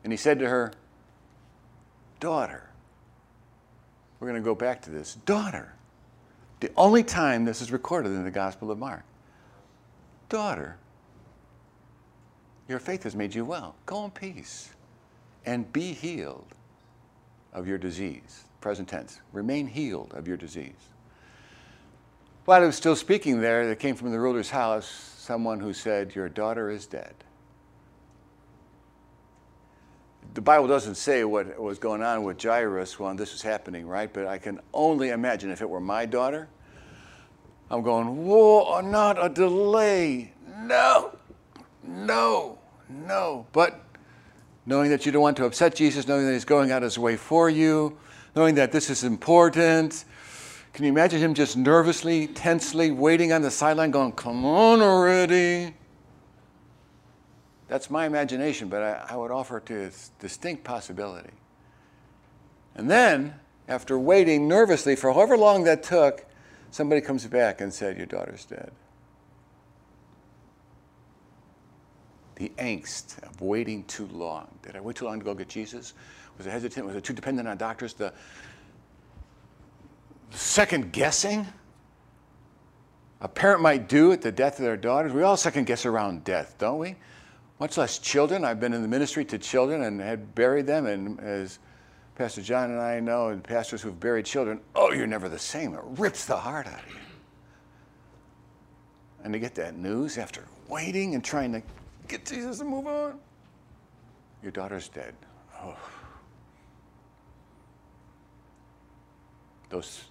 And 0.02 0.12
he 0.12 0.18
said 0.18 0.38
to 0.40 0.48
her, 0.50 0.74
Daughter, 2.20 2.68
we're 4.20 4.28
going 4.28 4.42
to 4.42 4.44
go 4.44 4.54
back 4.54 4.82
to 4.82 4.90
this. 4.90 5.14
Daughter, 5.24 5.72
the 6.60 6.70
only 6.76 7.02
time 7.02 7.46
this 7.46 7.62
is 7.62 7.72
recorded 7.72 8.10
in 8.10 8.24
the 8.24 8.30
Gospel 8.30 8.70
of 8.70 8.78
Mark. 8.78 9.04
Daughter, 10.28 10.76
your 12.68 12.78
faith 12.78 13.04
has 13.04 13.16
made 13.16 13.34
you 13.34 13.46
well. 13.46 13.74
Go 13.86 14.04
in 14.04 14.10
peace 14.10 14.74
and 15.46 15.72
be 15.72 15.94
healed 15.94 16.54
of 17.54 17.66
your 17.66 17.78
disease 17.78 18.44
present 18.64 18.88
tense. 18.88 19.20
Remain 19.34 19.66
healed 19.66 20.14
of 20.14 20.26
your 20.26 20.38
disease. 20.38 20.88
While 22.46 22.62
he 22.62 22.66
was 22.66 22.76
still 22.76 22.96
speaking 22.96 23.42
there, 23.42 23.66
there 23.66 23.74
came 23.74 23.94
from 23.94 24.10
the 24.10 24.18
ruler's 24.18 24.48
house 24.48 24.86
someone 25.18 25.60
who 25.60 25.74
said, 25.74 26.14
Your 26.14 26.30
daughter 26.30 26.70
is 26.70 26.86
dead. 26.86 27.12
The 30.32 30.40
Bible 30.40 30.66
doesn't 30.66 30.94
say 30.94 31.24
what 31.24 31.60
was 31.60 31.78
going 31.78 32.02
on 32.02 32.24
with 32.24 32.42
Jairus 32.42 32.98
when 32.98 33.16
this 33.16 33.32
was 33.32 33.42
happening, 33.42 33.86
right? 33.86 34.10
But 34.10 34.26
I 34.26 34.38
can 34.38 34.60
only 34.72 35.10
imagine 35.10 35.50
if 35.50 35.60
it 35.60 35.68
were 35.68 35.78
my 35.78 36.06
daughter, 36.06 36.48
I'm 37.70 37.82
going, 37.82 38.24
Whoa, 38.24 38.80
not 38.80 39.22
a 39.22 39.28
delay. 39.28 40.32
No, 40.60 41.18
no, 41.82 42.58
no. 42.88 43.46
But 43.52 43.78
knowing 44.64 44.88
that 44.88 45.04
you 45.04 45.12
don't 45.12 45.20
want 45.20 45.36
to 45.36 45.44
upset 45.44 45.74
Jesus, 45.74 46.08
knowing 46.08 46.24
that 46.24 46.32
He's 46.32 46.46
going 46.46 46.72
out 46.72 46.80
His 46.80 46.98
way 46.98 47.18
for 47.18 47.50
you, 47.50 47.98
knowing 48.34 48.54
that 48.56 48.72
this 48.72 48.90
is 48.90 49.04
important, 49.04 50.04
Can 50.72 50.84
you 50.84 50.90
imagine 50.90 51.20
him 51.20 51.34
just 51.34 51.56
nervously, 51.56 52.26
tensely 52.26 52.90
waiting 52.90 53.32
on 53.32 53.42
the 53.42 53.50
sideline, 53.50 53.90
going, 53.90 54.12
Come 54.12 54.44
on 54.44 54.82
already? 54.82 55.74
That's 57.68 57.90
my 57.90 58.06
imagination, 58.06 58.68
but 58.68 58.82
I, 58.82 59.06
I 59.10 59.16
would 59.16 59.30
offer 59.30 59.58
it 59.58 59.66
to 59.66 59.86
a 59.86 59.90
distinct 60.18 60.64
possibility. 60.64 61.30
And 62.74 62.90
then, 62.90 63.34
after 63.68 63.98
waiting 63.98 64.48
nervously 64.48 64.96
for 64.96 65.12
however 65.12 65.36
long 65.36 65.64
that 65.64 65.82
took, 65.82 66.26
somebody 66.70 67.00
comes 67.00 67.26
back 67.26 67.60
and 67.60 67.72
said, 67.72 67.96
Your 67.96 68.06
daughter's 68.06 68.44
dead. 68.44 68.72
The 72.34 72.50
angst 72.58 73.22
of 73.22 73.40
waiting 73.40 73.84
too 73.84 74.08
long. 74.08 74.48
Did 74.62 74.74
I 74.74 74.80
wait 74.80 74.96
too 74.96 75.04
long 75.04 75.20
to 75.20 75.24
go 75.24 75.34
get 75.34 75.48
Jesus? 75.48 75.94
Was 76.38 76.46
it 76.46 76.50
hesitant? 76.50 76.86
Was 76.86 76.96
it 76.96 77.04
too 77.04 77.12
dependent 77.12 77.48
on 77.48 77.56
doctors? 77.56 77.94
The, 77.94 78.12
second 80.34 80.92
guessing 80.92 81.46
a 83.20 83.28
parent 83.28 83.62
might 83.62 83.88
do 83.88 84.12
at 84.12 84.20
the 84.20 84.32
death 84.32 84.58
of 84.58 84.64
their 84.64 84.76
daughters. 84.76 85.12
We 85.12 85.22
all 85.22 85.36
second 85.36 85.66
guess 85.66 85.86
around 85.86 86.24
death, 86.24 86.56
don't 86.58 86.78
we? 86.78 86.96
Much 87.58 87.78
less 87.78 87.98
children. 87.98 88.44
I've 88.44 88.60
been 88.60 88.74
in 88.74 88.82
the 88.82 88.88
ministry 88.88 89.24
to 89.26 89.38
children 89.38 89.82
and 89.82 90.00
had 90.00 90.34
buried 90.34 90.66
them, 90.66 90.86
and 90.86 91.18
as 91.20 91.58
Pastor 92.16 92.42
John 92.42 92.70
and 92.70 92.80
I 92.80 93.00
know, 93.00 93.28
and 93.28 93.42
pastors 93.42 93.80
who've 93.80 93.98
buried 93.98 94.26
children, 94.26 94.60
oh, 94.74 94.92
you're 94.92 95.06
never 95.06 95.28
the 95.28 95.38
same. 95.38 95.72
It 95.74 95.80
rips 95.84 96.26
the 96.26 96.36
heart 96.36 96.66
out 96.66 96.80
of 96.80 96.90
you. 96.90 97.00
And 99.22 99.32
to 99.32 99.38
get 99.38 99.54
that 99.54 99.76
news 99.76 100.18
after 100.18 100.44
waiting 100.68 101.14
and 101.14 101.24
trying 101.24 101.52
to 101.52 101.62
get 102.08 102.26
Jesus 102.26 102.58
to 102.58 102.64
move 102.64 102.86
on, 102.86 103.18
your 104.42 104.52
daughter's 104.52 104.88
dead. 104.88 105.14
Oh. 105.62 105.76
Those 109.74 110.04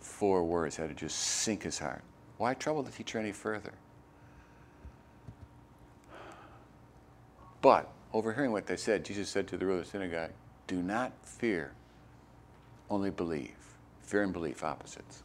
four 0.00 0.42
words 0.42 0.74
had 0.74 0.88
to 0.88 0.96
just 0.96 1.16
sink 1.16 1.62
his 1.62 1.78
heart. 1.78 2.02
Why 2.38 2.54
trouble 2.54 2.82
the 2.82 2.90
teacher 2.90 3.20
any 3.20 3.30
further? 3.30 3.72
But 7.62 7.88
overhearing 8.12 8.50
what 8.50 8.66
they 8.66 8.74
said, 8.74 9.04
Jesus 9.04 9.28
said 9.28 9.46
to 9.46 9.56
the 9.56 9.64
ruler 9.64 9.78
of 9.78 9.84
the 9.84 9.90
synagogue, 9.92 10.32
do 10.66 10.82
not 10.82 11.12
fear, 11.22 11.70
only 12.90 13.10
believe. 13.10 13.54
Fear 14.02 14.24
and 14.24 14.32
belief, 14.32 14.64
opposites. 14.64 15.22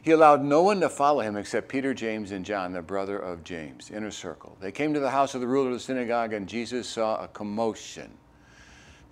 He 0.00 0.12
allowed 0.12 0.42
no 0.42 0.62
one 0.62 0.80
to 0.80 0.88
follow 0.88 1.20
him 1.20 1.36
except 1.36 1.68
Peter, 1.68 1.92
James, 1.92 2.30
and 2.32 2.42
John, 2.42 2.72
the 2.72 2.80
brother 2.80 3.18
of 3.18 3.44
James, 3.44 3.90
inner 3.90 4.10
circle. 4.10 4.56
They 4.62 4.72
came 4.72 4.94
to 4.94 5.00
the 5.00 5.10
house 5.10 5.34
of 5.34 5.42
the 5.42 5.46
ruler 5.46 5.68
of 5.68 5.74
the 5.74 5.80
synagogue, 5.80 6.32
and 6.32 6.48
Jesus 6.48 6.88
saw 6.88 7.22
a 7.22 7.28
commotion. 7.28 8.12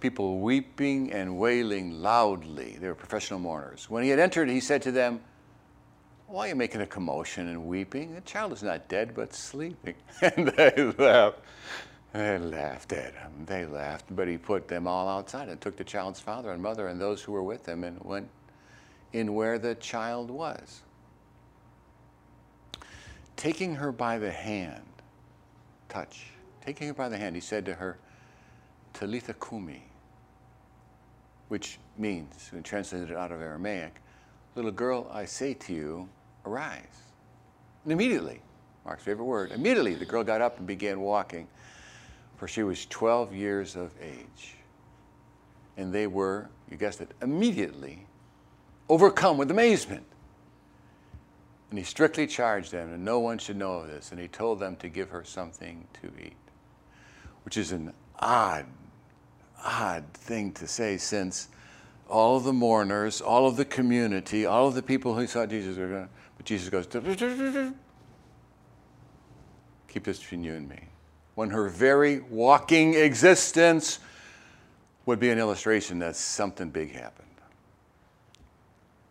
People 0.01 0.41
weeping 0.41 1.13
and 1.13 1.39
wailing 1.39 2.01
loudly. 2.03 2.79
They 2.81 2.89
were 2.89 2.95
professional 2.95 3.39
mourners. 3.39 3.89
When 3.91 4.03
he 4.03 4.09
had 4.09 4.19
entered, 4.19 4.49
he 4.49 4.61
said 4.61 4.83
to 4.83 4.93
them, 4.93 5.21
Why 6.27 6.47
are 6.47 6.49
you 6.49 6.55
making 6.55 6.81
a 6.81 6.87
commotion 6.87 7.49
and 7.49 7.67
weeping? 7.67 8.15
The 8.15 8.23
child 8.23 8.53
is 8.53 8.63
not 8.63 8.89
dead, 8.89 9.15
but 9.15 9.35
sleeping. 9.35 9.95
And 10.23 10.49
they 10.49 10.93
laughed. 10.99 11.41
They 12.13 12.39
laughed 12.39 12.93
at 12.93 13.15
him. 13.15 13.31
They 13.47 13.67
laughed, 13.67 14.07
but 14.11 14.27
he 14.27 14.37
put 14.37 14.67
them 14.67 14.87
all 14.89 15.09
outside 15.09 15.49
and 15.49 15.61
took 15.61 15.77
the 15.77 15.85
child's 15.85 16.19
father 16.19 16.51
and 16.51 16.63
mother 16.63 16.89
and 16.89 17.01
those 17.01 17.23
who 17.23 17.33
were 17.33 17.43
with 17.43 17.67
him 17.67 17.85
and 17.85 18.01
went 18.03 18.29
in 19.13 19.35
where 19.35 19.59
the 19.59 19.75
child 19.77 20.31
was. 20.31 20.81
Taking 23.37 23.77
her 23.77 23.93
by 23.93 24.19
the 24.19 24.31
hand, 24.31 24.83
touch, 25.89 26.33
taking 26.65 26.89
her 26.89 26.95
by 26.95 27.09
the 27.09 27.17
hand, 27.17 27.35
he 27.35 27.41
said 27.41 27.65
to 27.67 27.75
her, 27.75 27.99
Talitha 28.93 29.35
Kumi, 29.35 29.83
which 31.49 31.79
means, 31.99 32.49
when 32.53 32.63
translated 32.63 33.13
out 33.13 33.33
of 33.33 33.41
Aramaic, 33.41 34.01
little 34.55 34.71
girl, 34.71 35.11
I 35.13 35.25
say 35.25 35.55
to 35.55 35.73
you, 35.73 36.09
arise. 36.45 36.85
And 37.85 37.93
immediately, 37.93 38.41
Mark's 38.85 39.03
favorite 39.03 39.25
word, 39.25 39.53
immediately 39.53 39.95
the 39.95 40.05
girl 40.05 40.25
got 40.25 40.41
up 40.41 40.59
and 40.59 40.67
began 40.67 41.01
walking 41.01 41.49
for 42.41 42.49
she 42.49 42.63
was 42.63 42.87
12 42.87 43.35
years 43.35 43.77
of 43.77 43.93
age. 44.01 44.57
And 45.77 45.93
they 45.93 46.07
were, 46.07 46.49
you 46.71 46.79
guessed 46.79 47.03
it, 47.03 47.11
immediately 47.21 48.07
overcome 48.89 49.37
with 49.37 49.51
amazement. 49.51 50.07
And 51.69 51.79
he 51.79 51.85
strictly 51.85 52.27
charged 52.27 52.73
them, 52.73 52.95
and 52.95 53.05
no 53.05 53.21
one 53.21 53.37
should 53.37 53.59
know 53.59 53.75
of 53.75 53.89
this. 53.89 54.11
And 54.11 54.19
he 54.19 54.27
told 54.27 54.59
them 54.59 54.77
to 54.77 54.89
give 54.89 55.11
her 55.11 55.23
something 55.23 55.87
to 56.01 56.11
eat, 56.19 56.33
which 57.45 57.59
is 57.59 57.73
an 57.73 57.93
odd, 58.19 58.65
odd 59.65 60.05
thing 60.15 60.53
to 60.53 60.67
say 60.67 60.97
since 60.97 61.49
all 62.09 62.37
of 62.37 62.45
the 62.45 62.53
mourners, 62.53 63.21
all 63.21 63.47
of 63.47 63.57
the 63.57 63.65
community, 63.65 64.47
all 64.47 64.69
of 64.69 64.75
the 64.75 64.83
people 64.83 65.15
who 65.15 65.27
saw 65.27 65.47
Jesus 65.47 65.77
were 65.77 65.89
going 65.89 66.09
but 66.37 66.47
Jesus 66.47 66.71
goes, 66.71 66.87
keep 69.89 70.05
this 70.05 70.19
between 70.19 70.43
you 70.43 70.55
and 70.55 70.69
me 70.69 70.89
when 71.35 71.51
her 71.51 71.69
very 71.69 72.21
walking 72.21 72.95
existence 72.95 73.99
would 75.07 75.21
be 75.21 75.31
an 75.31 75.39
illustration 75.39 75.99
that 75.99 76.17
something 76.17 76.71
big 76.71 76.93
happened. 76.93 77.29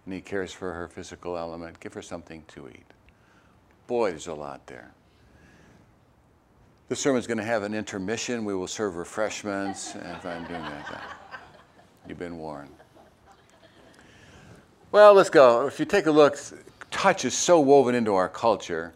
And 0.05 0.13
he 0.13 0.21
cares 0.21 0.51
for 0.51 0.73
her 0.73 0.87
physical 0.87 1.37
element. 1.37 1.79
Give 1.79 1.93
her 1.93 2.01
something 2.01 2.43
to 2.47 2.67
eat. 2.67 2.85
Boy, 3.85 4.09
there's 4.09 4.27
a 4.27 4.33
lot 4.33 4.65
there. 4.65 4.91
The 6.89 6.95
sermon's 6.95 7.27
going 7.27 7.37
to 7.37 7.43
have 7.43 7.61
an 7.61 7.75
intermission. 7.75 8.43
We 8.43 8.55
will 8.55 8.65
serve 8.65 8.95
refreshments. 8.95 9.93
If 9.93 10.25
I'm 10.25 10.43
doing 10.47 10.63
that, 10.63 11.03
you've 12.07 12.17
been 12.17 12.39
warned. 12.39 12.73
Well, 14.91 15.13
let's 15.13 15.29
go. 15.29 15.67
If 15.67 15.79
you 15.79 15.85
take 15.85 16.07
a 16.07 16.11
look, 16.11 16.35
touch 16.89 17.25
is 17.25 17.35
so 17.35 17.59
woven 17.59 17.93
into 17.93 18.15
our 18.15 18.27
culture. 18.27 18.95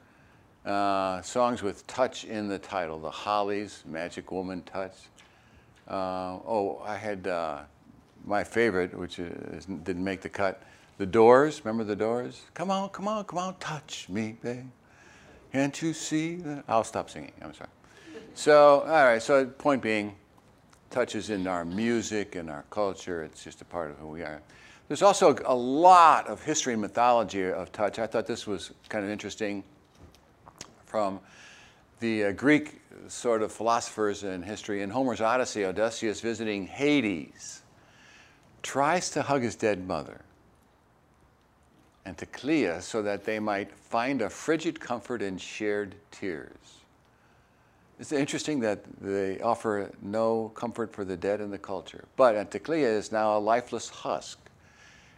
Uh, 0.66 1.22
songs 1.22 1.62
with 1.62 1.86
touch 1.86 2.26
in 2.26 2.48
the 2.48 2.58
title, 2.58 2.98
the 2.98 3.12
Hollies, 3.12 3.84
Magic 3.86 4.32
Woman 4.32 4.64
Touch. 4.64 4.96
Uh, 5.88 6.40
oh, 6.48 6.82
I 6.84 6.96
had 6.96 7.28
uh, 7.28 7.60
my 8.26 8.44
favorite, 8.44 8.98
which 8.98 9.20
is, 9.20 9.66
didn't 9.66 10.04
make 10.04 10.22
the 10.22 10.30
cut, 10.30 10.64
The 10.98 11.06
Doors. 11.06 11.64
Remember 11.64 11.84
The 11.84 11.96
Doors? 11.96 12.42
Come 12.56 12.72
on, 12.72 12.90
come 12.90 13.08
on, 13.08 13.26
come 13.26 13.38
on, 13.38 13.56
touch 13.60 14.10
me, 14.10 14.36
babe. 14.42 14.66
Can't 15.52 15.80
you 15.80 15.94
see 15.94 16.38
that? 16.38 16.64
I'll 16.68 16.84
stop 16.84 17.12
singing, 17.12 17.34
I'm 17.40 17.54
sorry. 17.54 17.70
So, 18.36 18.82
all 18.82 19.06
right, 19.06 19.22
so 19.22 19.46
point 19.46 19.82
being, 19.82 20.16
touch 20.90 21.14
is 21.16 21.30
in 21.30 21.46
our 21.46 21.64
music 21.64 22.36
and 22.36 22.50
our 22.50 22.66
culture. 22.72 23.24
It's 23.24 23.44
just 23.44 23.62
a 23.62 23.66
part 23.66 23.92
of 23.92 23.98
who 23.98 24.08
we 24.08 24.24
are. 24.24 24.42
There's 24.88 25.04
also 25.04 25.36
a 25.46 25.56
lot 25.56 26.28
of 26.28 26.44
history 26.44 26.74
and 26.74 26.82
mythology 26.82 27.46
of 27.46 27.72
touch. 27.72 28.00
I 28.00 28.08
thought 28.08 28.26
this 28.26 28.48
was 28.48 28.72
kind 28.90 29.06
of 29.06 29.12
interesting 29.12 29.64
from 30.86 31.20
the 32.00 32.26
uh, 32.26 32.32
Greek 32.32 32.82
sort 33.08 33.44
of 33.44 33.52
philosophers 33.52 34.24
in 34.24 34.42
history. 34.42 34.82
In 34.82 34.90
Homer's 34.90 35.22
Odyssey, 35.22 35.66
Odysseus 35.66 36.20
visiting 36.20 36.68
Hades 36.68 37.62
tries 38.62 39.10
to 39.12 39.22
hug 39.22 39.44
his 39.44 39.56
dead 39.56 39.88
mother 39.88 40.22
Anticlea 42.06 42.82
so 42.82 43.02
that 43.02 43.24
they 43.24 43.40
might 43.40 43.72
find 43.72 44.22
a 44.22 44.30
frigid 44.30 44.80
comfort 44.80 45.22
in 45.22 45.38
shared 45.38 45.96
tears. 46.12 46.83
It's 48.04 48.12
interesting 48.12 48.60
that 48.60 48.84
they 49.00 49.40
offer 49.40 49.90
no 50.02 50.50
comfort 50.56 50.92
for 50.92 51.06
the 51.06 51.16
dead 51.16 51.40
in 51.40 51.52
the 51.52 51.58
culture. 51.58 52.04
But 52.18 52.36
Anticlea 52.36 52.84
is 52.84 53.14
now 53.14 53.38
a 53.38 53.40
lifeless 53.40 53.88
husk 53.88 54.40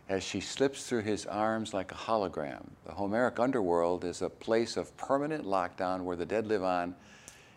as 0.07 0.23
she 0.23 0.39
slips 0.39 0.85
through 0.85 1.01
his 1.01 1.25
arms 1.25 1.73
like 1.73 1.91
a 1.91 1.95
hologram. 1.95 2.63
The 2.85 2.91
Homeric 2.91 3.39
underworld 3.39 4.05
is 4.05 4.21
a 4.21 4.29
place 4.29 4.77
of 4.77 4.95
permanent 4.97 5.45
lockdown 5.47 6.03
where 6.03 6.15
the 6.15 6.27
dead 6.27 6.45
live 6.45 6.63
on 6.63 6.93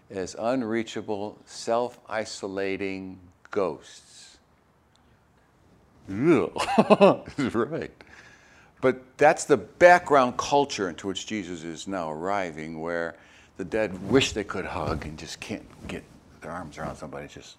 as 0.08 0.34
unreachable, 0.38 1.36
self 1.44 1.98
isolating 2.08 3.18
ghosts. 3.50 4.38
right. 6.08 7.92
But 8.80 9.18
that's 9.18 9.44
the 9.44 9.58
background 9.58 10.38
culture 10.38 10.88
into 10.88 11.06
which 11.06 11.26
Jesus 11.26 11.64
is 11.64 11.86
now 11.86 12.10
arriving, 12.10 12.80
where 12.80 13.16
the 13.58 13.64
dead 13.64 14.10
wish 14.10 14.32
they 14.32 14.44
could 14.44 14.64
hug 14.64 15.04
and 15.04 15.18
just 15.18 15.40
can't 15.40 15.66
get 15.86 16.02
their 16.40 16.50
arms 16.50 16.78
around 16.78 16.96
somebody. 16.96 17.26
It's 17.26 17.34
Just 17.34 17.56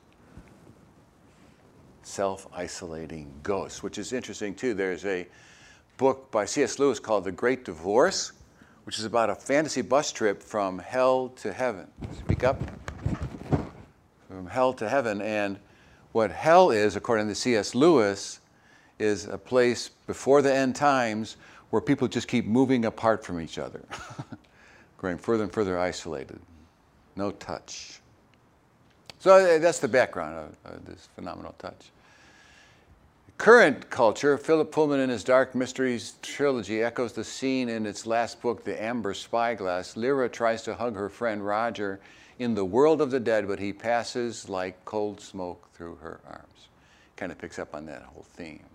self 2.01 2.47
isolating 2.53 3.31
ghosts, 3.43 3.83
which 3.83 3.97
is 3.97 4.13
interesting 4.13 4.55
too. 4.55 4.73
There's 4.73 5.05
a 5.05 5.27
book 5.97 6.31
by 6.31 6.45
C.S. 6.45 6.79
Lewis 6.79 6.99
called 6.99 7.25
The 7.25 7.31
Great 7.31 7.65
Divorce, 7.65 8.31
which 8.85 8.97
is 8.97 9.05
about 9.05 9.29
a 9.29 9.35
fantasy 9.35 9.81
bus 9.81 10.11
trip 10.11 10.41
from 10.41 10.79
hell 10.79 11.29
to 11.37 11.53
heaven. 11.53 11.87
Speak 12.17 12.43
up. 12.43 12.59
From 14.27 14.47
hell 14.47 14.73
to 14.73 14.87
heaven. 14.87 15.21
And 15.21 15.59
what 16.13 16.31
hell 16.31 16.71
is, 16.71 16.95
according 16.95 17.27
to 17.27 17.35
C.S. 17.35 17.75
Lewis, 17.75 18.39
is 18.97 19.25
a 19.25 19.37
place 19.37 19.89
before 20.07 20.41
the 20.41 20.53
end 20.53 20.75
times 20.75 21.37
where 21.69 21.81
people 21.81 22.07
just 22.07 22.27
keep 22.27 22.45
moving 22.45 22.85
apart 22.85 23.23
from 23.23 23.39
each 23.39 23.59
other, 23.59 23.83
growing 24.99 25.17
further 25.17 25.43
and 25.43 25.51
further 25.51 25.79
isolated. 25.79 26.39
No 27.15 27.31
touch. 27.31 28.01
So 29.19 29.33
uh, 29.33 29.57
that's 29.57 29.79
the 29.79 29.87
background 29.87 30.53
of, 30.65 30.73
of 30.73 30.85
this 30.85 31.09
phenomenal 31.15 31.55
touch 31.57 31.91
Current 33.39 33.89
culture, 33.89 34.37
Philip 34.37 34.69
Pullman 34.69 34.99
in 34.99 35.09
his 35.09 35.23
Dark 35.23 35.55
Mysteries 35.55 36.15
trilogy 36.21 36.83
echoes 36.83 37.13
the 37.13 37.23
scene 37.23 37.69
in 37.69 37.85
its 37.85 38.05
last 38.05 38.41
book, 38.41 38.65
The 38.65 38.83
Amber 38.83 39.13
Spyglass. 39.13 39.95
Lyra 39.95 40.27
tries 40.27 40.61
to 40.63 40.75
hug 40.75 40.93
her 40.93 41.07
friend 41.07 41.43
Roger 41.45 42.01
in 42.39 42.53
the 42.53 42.65
world 42.65 42.99
of 42.99 43.11
the 43.11 43.19
dead, 43.19 43.47
but 43.47 43.57
he 43.57 43.71
passes 43.71 44.49
like 44.49 44.83
cold 44.83 45.21
smoke 45.21 45.69
through 45.73 45.95
her 46.01 46.19
arms. 46.27 46.67
Kind 47.15 47.31
of 47.31 47.37
picks 47.37 47.57
up 47.57 47.73
on 47.73 47.85
that 47.85 48.01
whole 48.01 48.25
theme. 48.33 48.65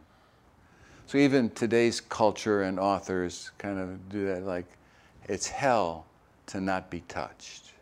So 1.05 1.19
even 1.19 1.51
today's 1.51 2.01
culture 2.01 2.63
and 2.63 2.81
authors 2.81 3.51
kind 3.59 3.79
of 3.79 4.09
do 4.09 4.25
that 4.29 4.45
like 4.45 4.67
it's 5.29 5.47
hell 5.47 6.07
to 6.47 6.61
not 6.61 6.91
be 6.91 7.01
touched, 7.09 7.73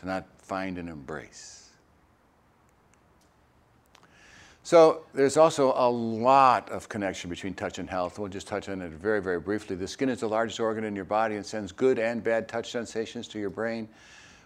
to 0.00 0.06
not 0.06 0.26
find 0.38 0.78
an 0.78 0.88
embrace. 0.88 1.60
So 4.62 5.02
there's 5.14 5.36
also 5.36 5.72
a 5.74 5.90
lot 5.90 6.70
of 6.70 6.88
connection 6.88 7.30
between 7.30 7.54
touch 7.54 7.78
and 7.78 7.90
health. 7.90 8.18
We'll 8.18 8.28
just 8.28 8.46
touch 8.46 8.68
on 8.68 8.82
it 8.82 8.92
very, 8.92 9.20
very 9.20 9.40
briefly. 9.40 9.74
The 9.74 9.88
skin 9.88 10.08
is 10.08 10.20
the 10.20 10.28
largest 10.28 10.60
organ 10.60 10.84
in 10.84 10.94
your 10.94 11.06
body 11.06 11.36
and 11.36 11.44
sends 11.44 11.72
good 11.72 11.98
and 11.98 12.22
bad 12.22 12.46
touch 12.46 12.70
sensations 12.70 13.26
to 13.28 13.38
your 13.38 13.50
brain. 13.50 13.88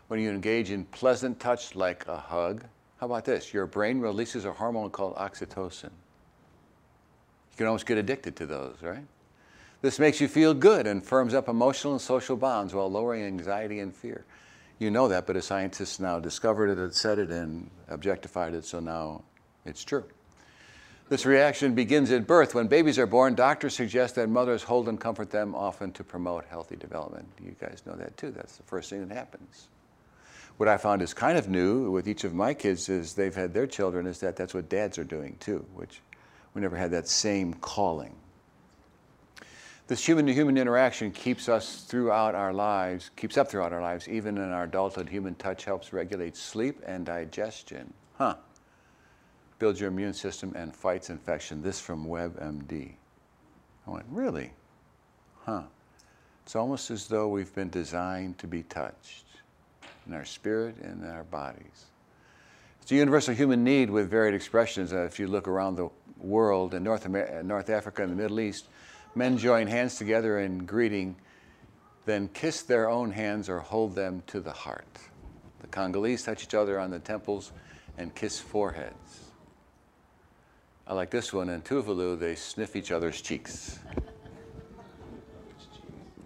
When 0.08 0.20
you 0.20 0.30
engage 0.30 0.70
in 0.70 0.84
pleasant 0.86 1.40
touch 1.40 1.74
like 1.74 2.06
a 2.06 2.16
hug, 2.16 2.64
how 2.98 3.06
about 3.06 3.24
this? 3.24 3.52
Your 3.52 3.66
brain 3.66 4.00
releases 4.00 4.44
a 4.44 4.52
hormone 4.52 4.90
called 4.90 5.16
oxytocin. 5.16 5.84
You 5.84 7.58
can 7.58 7.66
almost 7.66 7.86
get 7.86 7.98
addicted 7.98 8.36
to 8.36 8.46
those, 8.46 8.76
right? 8.82 9.04
This 9.84 9.98
makes 9.98 10.18
you 10.18 10.28
feel 10.28 10.54
good 10.54 10.86
and 10.86 11.04
firms 11.04 11.34
up 11.34 11.46
emotional 11.46 11.92
and 11.92 12.00
social 12.00 12.38
bonds 12.38 12.72
while 12.72 12.90
lowering 12.90 13.22
anxiety 13.22 13.80
and 13.80 13.94
fear. 13.94 14.24
You 14.78 14.90
know 14.90 15.08
that, 15.08 15.26
but 15.26 15.36
a 15.36 15.42
scientist 15.42 16.00
now 16.00 16.18
discovered 16.20 16.70
it, 16.70 16.78
had 16.78 16.94
said 16.94 17.18
it, 17.18 17.28
and 17.28 17.70
objectified 17.88 18.54
it, 18.54 18.64
so 18.64 18.80
now 18.80 19.24
it's 19.66 19.84
true. 19.84 20.04
This 21.10 21.26
reaction 21.26 21.74
begins 21.74 22.10
at 22.12 22.26
birth. 22.26 22.54
When 22.54 22.66
babies 22.66 22.98
are 22.98 23.06
born, 23.06 23.34
doctors 23.34 23.74
suggest 23.74 24.14
that 24.14 24.30
mothers 24.30 24.62
hold 24.62 24.88
and 24.88 24.98
comfort 24.98 25.30
them 25.30 25.54
often 25.54 25.92
to 25.92 26.02
promote 26.02 26.46
healthy 26.46 26.76
development. 26.76 27.28
You 27.44 27.54
guys 27.60 27.82
know 27.84 27.94
that 27.96 28.16
too. 28.16 28.30
That's 28.30 28.56
the 28.56 28.62
first 28.62 28.88
thing 28.88 29.06
that 29.06 29.14
happens. 29.14 29.68
What 30.56 30.70
I 30.70 30.78
found 30.78 31.02
is 31.02 31.12
kind 31.12 31.36
of 31.36 31.50
new 31.50 31.90
with 31.90 32.08
each 32.08 32.24
of 32.24 32.32
my 32.32 32.54
kids 32.54 32.88
is 32.88 33.12
they've 33.12 33.34
had 33.34 33.52
their 33.52 33.66
children 33.66 34.06
is 34.06 34.20
that 34.20 34.34
that's 34.34 34.54
what 34.54 34.70
dads 34.70 34.96
are 34.96 35.04
doing 35.04 35.36
too, 35.40 35.66
which 35.74 36.00
we 36.54 36.62
never 36.62 36.76
had 36.78 36.92
that 36.92 37.06
same 37.06 37.52
calling. 37.52 38.14
This 39.86 40.06
human 40.06 40.26
to 40.26 40.32
human 40.32 40.56
interaction 40.56 41.10
keeps 41.10 41.48
us 41.48 41.82
throughout 41.82 42.34
our 42.34 42.52
lives, 42.52 43.10
keeps 43.16 43.36
up 43.36 43.50
throughout 43.50 43.72
our 43.72 43.82
lives, 43.82 44.08
even 44.08 44.38
in 44.38 44.50
our 44.50 44.64
adulthood. 44.64 45.08
Human 45.08 45.34
touch 45.34 45.64
helps 45.64 45.92
regulate 45.92 46.36
sleep 46.36 46.80
and 46.86 47.04
digestion. 47.04 47.92
Huh 48.16 48.36
builds 49.58 49.80
your 49.80 49.88
immune 49.88 50.12
system 50.12 50.52
and 50.56 50.74
fights 50.74 51.10
infection. 51.10 51.62
This 51.62 51.80
from 51.80 52.06
WebMD. 52.06 52.92
I 53.86 53.90
went, 53.90 54.06
really? 54.10 54.52
Huh. 55.44 55.62
It's 56.42 56.56
almost 56.56 56.90
as 56.90 57.06
though 57.06 57.28
we've 57.28 57.54
been 57.54 57.70
designed 57.70 58.38
to 58.38 58.46
be 58.46 58.62
touched 58.64 59.24
in 60.06 60.12
our 60.12 60.24
spirit 60.24 60.76
and 60.82 61.02
in 61.02 61.08
our 61.08 61.24
bodies. 61.24 61.86
It's 62.82 62.92
a 62.92 62.96
universal 62.96 63.34
human 63.34 63.64
need 63.64 63.88
with 63.88 64.10
varied 64.10 64.34
expressions. 64.34 64.92
Uh, 64.92 65.04
if 65.04 65.18
you 65.18 65.26
look 65.26 65.48
around 65.48 65.76
the 65.76 65.88
world, 66.18 66.74
in 66.74 66.84
North, 66.84 67.06
America, 67.06 67.42
North 67.42 67.70
Africa 67.70 68.02
and 68.02 68.12
the 68.12 68.16
Middle 68.16 68.40
East, 68.40 68.66
men 69.16 69.38
join 69.38 69.66
hands 69.66 69.96
together 69.96 70.40
in 70.40 70.66
greeting, 70.66 71.16
then 72.06 72.28
kiss 72.28 72.62
their 72.62 72.88
own 72.88 73.10
hands 73.10 73.48
or 73.48 73.60
hold 73.60 73.94
them 73.94 74.22
to 74.26 74.40
the 74.40 74.52
heart. 74.52 74.98
The 75.60 75.66
Congolese 75.68 76.22
touch 76.22 76.42
each 76.44 76.54
other 76.54 76.78
on 76.78 76.90
the 76.90 76.98
temples 76.98 77.52
and 77.96 78.14
kiss 78.14 78.38
foreheads. 78.38 79.20
I 80.86 80.92
like 80.92 81.10
this 81.10 81.32
one. 81.32 81.48
In 81.48 81.62
Tuvalu, 81.62 82.18
they 82.18 82.34
sniff 82.34 82.76
each 82.76 82.92
other's 82.92 83.22
cheeks. 83.22 83.78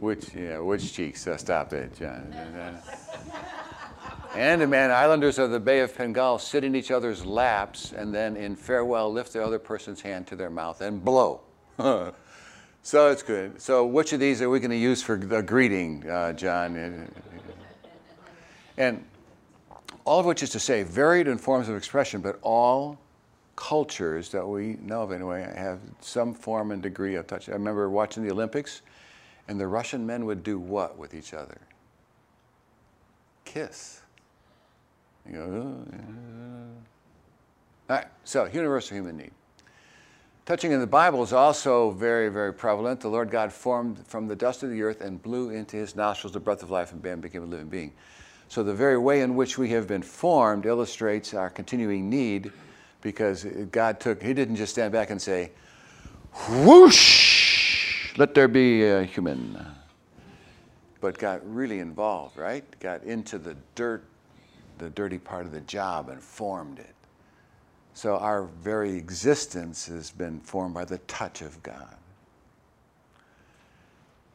Which, 0.00 0.35
yeah, 0.35 0.59
which 0.59 0.92
cheeks? 0.92 1.26
Uh, 1.26 1.37
stop 1.37 1.73
it, 1.73 1.97
John. 1.97 2.35
And 4.35 4.62
Andaman 4.62 4.90
Islanders 4.90 5.38
of 5.38 5.51
the 5.51 5.59
Bay 5.59 5.81
of 5.81 5.96
Bengal 5.96 6.38
sit 6.38 6.62
in 6.62 6.77
each 6.77 6.90
other's 6.90 7.24
laps 7.24 7.92
and 7.92 8.14
then, 8.14 8.37
in 8.37 8.57
farewell, 8.57 9.11
lift 9.11 9.33
the 9.33 9.42
other 9.42 9.59
person's 9.59 10.03
hand 10.03 10.27
to 10.29 10.37
their 10.37 10.51
mouth 10.51 10.81
and 10.81 11.03
blow. 11.03 11.40
so 12.88 13.11
it's 13.11 13.22
good. 13.22 13.61
So, 13.61 13.85
which 13.85 14.14
of 14.14 14.20
these 14.20 14.40
are 14.40 14.48
we 14.48 14.61
going 14.61 14.70
to 14.70 14.77
use 14.77 15.03
for 15.03 15.18
the 15.18 15.42
greeting, 15.42 16.09
uh, 16.09 16.33
John? 16.33 17.07
And 18.79 19.05
all 20.07 20.20
of 20.20 20.24
which 20.24 20.42
is 20.42 20.48
to 20.51 20.59
say, 20.59 20.85
varied 20.85 21.29
in 21.29 21.37
forms 21.37 21.68
of 21.68 21.77
expression, 21.77 22.22
but 22.22 22.38
all 22.40 22.98
cultures 23.57 24.31
that 24.31 24.48
we 24.48 24.79
know 24.81 25.03
of 25.03 25.12
anyway 25.12 25.42
have 25.55 25.81
some 26.01 26.33
form 26.33 26.70
and 26.70 26.83
degree 26.83 27.16
of 27.16 27.27
touch. 27.27 27.51
I 27.51 27.53
remember 27.53 27.90
watching 27.90 28.22
the 28.22 28.31
Olympics, 28.31 28.81
and 29.48 29.61
the 29.61 29.66
Russian 29.66 30.07
men 30.07 30.24
would 30.24 30.42
do 30.42 30.59
what 30.59 30.96
with 30.96 31.12
each 31.12 31.35
other? 31.35 31.59
Kiss. 33.44 34.01
You 35.27 35.35
go. 35.35 35.85
All 37.90 37.96
right, 37.96 38.07
so 38.24 38.46
universal 38.46 38.96
human 38.96 39.18
need. 39.18 39.33
Touching 40.48 40.72
in 40.72 40.80
the 40.80 40.87
Bible 40.87 41.22
is 41.22 41.34
also 41.34 41.90
very, 41.90 42.30
very 42.30 42.54
prevalent. 42.54 43.02
The 43.02 43.08
Lord 43.08 43.30
God 43.30 43.52
formed 43.52 44.02
from 44.06 44.26
the 44.26 44.34
dust 44.34 44.62
of 44.62 44.70
the 44.70 44.80
earth 44.80 45.02
and 45.02 45.20
blew 45.20 45.50
into 45.50 45.76
his 45.76 45.94
nostrils 45.94 46.32
the 46.32 46.40
breath 46.40 46.62
of 46.62 46.70
life, 46.70 46.90
and 46.90 47.04
man 47.04 47.20
became 47.20 47.42
a 47.42 47.44
living 47.44 47.68
being. 47.68 47.92
So 48.48 48.62
the 48.62 48.72
very 48.72 48.96
way 48.96 49.20
in 49.20 49.34
which 49.34 49.58
we 49.58 49.68
have 49.72 49.87
been 49.87 50.00
formed 50.00 50.64
illustrates 50.64 51.34
our 51.34 51.50
continuing 51.50 52.08
need 52.08 52.50
because 53.02 53.44
God 53.44 54.00
took, 54.00 54.22
He 54.22 54.32
didn't 54.32 54.56
just 54.56 54.72
stand 54.72 54.90
back 54.90 55.11
and 55.11 55.20
say, 55.20 55.50
whoosh, 56.64 58.16
let 58.16 58.32
there 58.32 58.48
be 58.48 58.87
a 58.87 59.04
human. 59.04 59.66
But 61.02 61.18
got 61.18 61.46
really 61.46 61.80
involved, 61.80 62.38
right? 62.38 62.64
Got 62.80 63.02
into 63.02 63.37
the 63.37 63.54
dirt, 63.74 64.02
the 64.78 64.88
dirty 64.88 65.18
part 65.18 65.44
of 65.44 65.52
the 65.52 65.61
job 65.61 66.08
and 66.08 66.22
formed 66.22 66.78
it. 66.78 66.94
So 67.98 68.16
our 68.16 68.44
very 68.44 68.94
existence 68.94 69.87
has 69.87 70.12
been 70.12 70.38
formed 70.38 70.72
by 70.72 70.84
the 70.84 70.98
touch 70.98 71.42
of 71.42 71.61
God. 71.64 71.96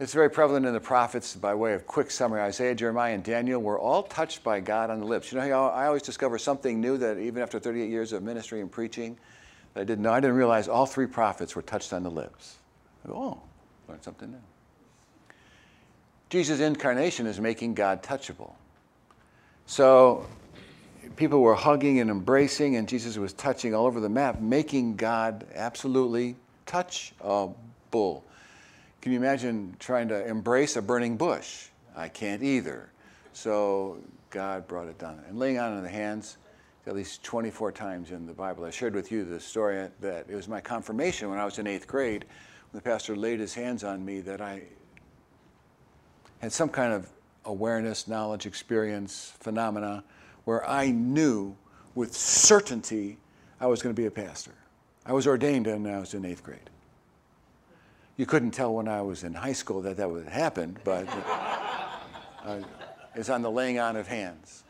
It's 0.02 0.12
very 0.12 0.30
prevalent 0.30 0.66
in 0.66 0.74
the 0.74 0.82
prophets 0.82 1.34
by 1.34 1.56
way 1.56 1.74
of 1.74 1.88
quick 1.88 2.12
summary. 2.12 2.42
Isaiah, 2.42 2.76
Jeremiah, 2.76 3.14
and 3.14 3.24
Daniel 3.24 3.62
were 3.62 3.80
all 3.80 4.04
touched 4.04 4.44
by 4.44 4.60
God 4.60 4.90
on 4.90 5.00
the 5.00 5.06
lips. 5.06 5.32
You 5.32 5.40
know, 5.40 5.70
I 5.70 5.86
always 5.86 6.02
discover 6.02 6.38
something 6.38 6.82
new 6.82 6.98
that 6.98 7.18
even 7.18 7.42
after 7.42 7.58
38 7.58 7.90
years 7.90 8.12
of 8.12 8.22
ministry 8.22 8.60
and 8.60 8.70
preaching, 8.70 9.18
that 9.76 9.80
I 9.80 9.84
didn't 9.86 10.04
know. 10.04 10.12
I 10.12 10.20
didn't 10.20 10.36
realize 10.36 10.68
all 10.68 10.86
three 10.86 11.08
prophets 11.08 11.56
were 11.56 11.62
touched 11.62 11.94
on 11.94 12.04
the 12.04 12.12
lips. 12.12 12.58
Oh, 13.08 13.40
learned 13.88 14.04
something 14.04 14.30
new. 14.30 14.44
Jesus' 16.30 16.60
incarnation 16.60 17.28
is 17.28 17.40
making 17.40 17.76
God 17.76 18.04
touchable. 18.04 18.56
So 19.68 20.26
people 21.16 21.42
were 21.42 21.56
hugging 21.56 22.00
and 22.00 22.10
embracing, 22.10 22.76
and 22.76 22.88
Jesus 22.88 23.18
was 23.18 23.34
touching 23.34 23.74
all 23.74 23.86
over 23.86 24.00
the 24.00 24.10
map, 24.10 24.42
making 24.42 24.96
God 24.96 25.46
absolutely 25.54 26.36
touchable. 26.66 28.24
Can 29.02 29.12
you 29.12 29.18
imagine 29.18 29.76
trying 29.80 30.08
to 30.08 30.26
embrace 30.26 30.76
a 30.76 30.82
burning 30.82 31.18
bush? 31.18 31.68
I 31.96 32.08
can't 32.08 32.42
either. 32.42 32.90
So 33.34 33.98
God 34.30 34.68
brought 34.68 34.88
it 34.88 34.98
down. 34.98 35.22
And 35.28 35.38
laying 35.38 35.60
on 35.60 35.78
in 35.78 35.84
the 35.84 35.90
hands, 35.90 36.38
at 36.88 36.96
least 36.96 37.24
24 37.24 37.72
times 37.72 38.12
in 38.12 38.26
the 38.26 38.34
Bible. 38.34 38.66
I 38.66 38.70
shared 38.70 38.96
with 38.96 39.12
you 39.12 39.26
the 39.26 39.40
story 39.40 39.88
that 40.02 40.26
it 40.30 40.36
was 40.36 40.48
my 40.48 40.60
confirmation 40.60 41.30
when 41.30 41.40
I 41.40 41.46
was 41.46 41.60
in 41.60 41.68
eighth 41.68 41.88
grade, 41.88 42.26
when 42.72 42.80
the 42.80 42.82
pastor 42.82 43.16
laid 43.16 43.40
his 43.40 43.54
hands 43.54 43.84
on 43.84 44.04
me, 44.04 44.22
that 44.22 44.42
I 44.42 44.64
had 46.42 46.52
some 46.52 46.70
kind 46.70 46.94
of 46.94 47.10
awareness, 47.46 48.08
knowledge, 48.08 48.46
experience, 48.46 49.34
phenomena, 49.40 50.04
where 50.46 50.68
I 50.68 50.92
knew 50.92 51.56
with 51.96 52.16
certainty 52.16 53.18
I 53.60 53.68
was 53.68 53.82
going 53.82 53.96
to 53.96 54.02
be 54.02 54.08
a 54.08 54.12
pastor. 54.12 54.54
I 55.06 55.14
was 55.14 55.28
ordained 55.28 55.68
and 55.68 55.88
I 55.88 56.00
was 56.00 56.14
in 56.14 56.26
eighth 56.26 56.44
grade. 56.44 56.70
You 58.18 58.26
couldn't 58.26 58.52
tell 58.52 58.74
when 58.74 58.88
I 58.88 59.02
was 59.02 59.24
in 59.24 59.34
high 59.34 59.54
school 59.54 59.82
that 59.82 59.98
that 59.98 60.10
would 60.10 60.28
happen, 60.28 60.78
but 60.84 61.08
uh, 62.44 62.60
it's 63.16 63.30
on 63.30 63.42
the 63.42 63.50
laying 63.50 63.80
on 63.80 63.96
of 63.96 64.08
hands 64.08 64.64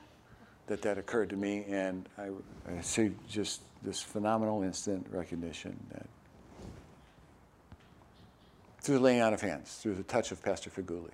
that 0.68 0.82
that 0.82 0.98
occurred 0.98 1.30
to 1.30 1.36
me, 1.36 1.66
and 1.68 2.08
I, 2.18 2.30
I 2.72 2.82
see 2.82 3.12
just 3.28 3.62
this 3.82 4.02
phenomenal 4.02 4.64
instant 4.64 5.06
recognition 5.12 5.78
that 5.92 6.08
through 8.80 8.96
the 8.96 9.02
laying 9.02 9.22
on 9.22 9.34
of 9.34 9.42
hands, 9.42 9.76
through 9.82 9.96
the 9.96 10.04
touch 10.04 10.32
of 10.32 10.42
Pastor 10.42 10.70
Figuli. 10.70 11.12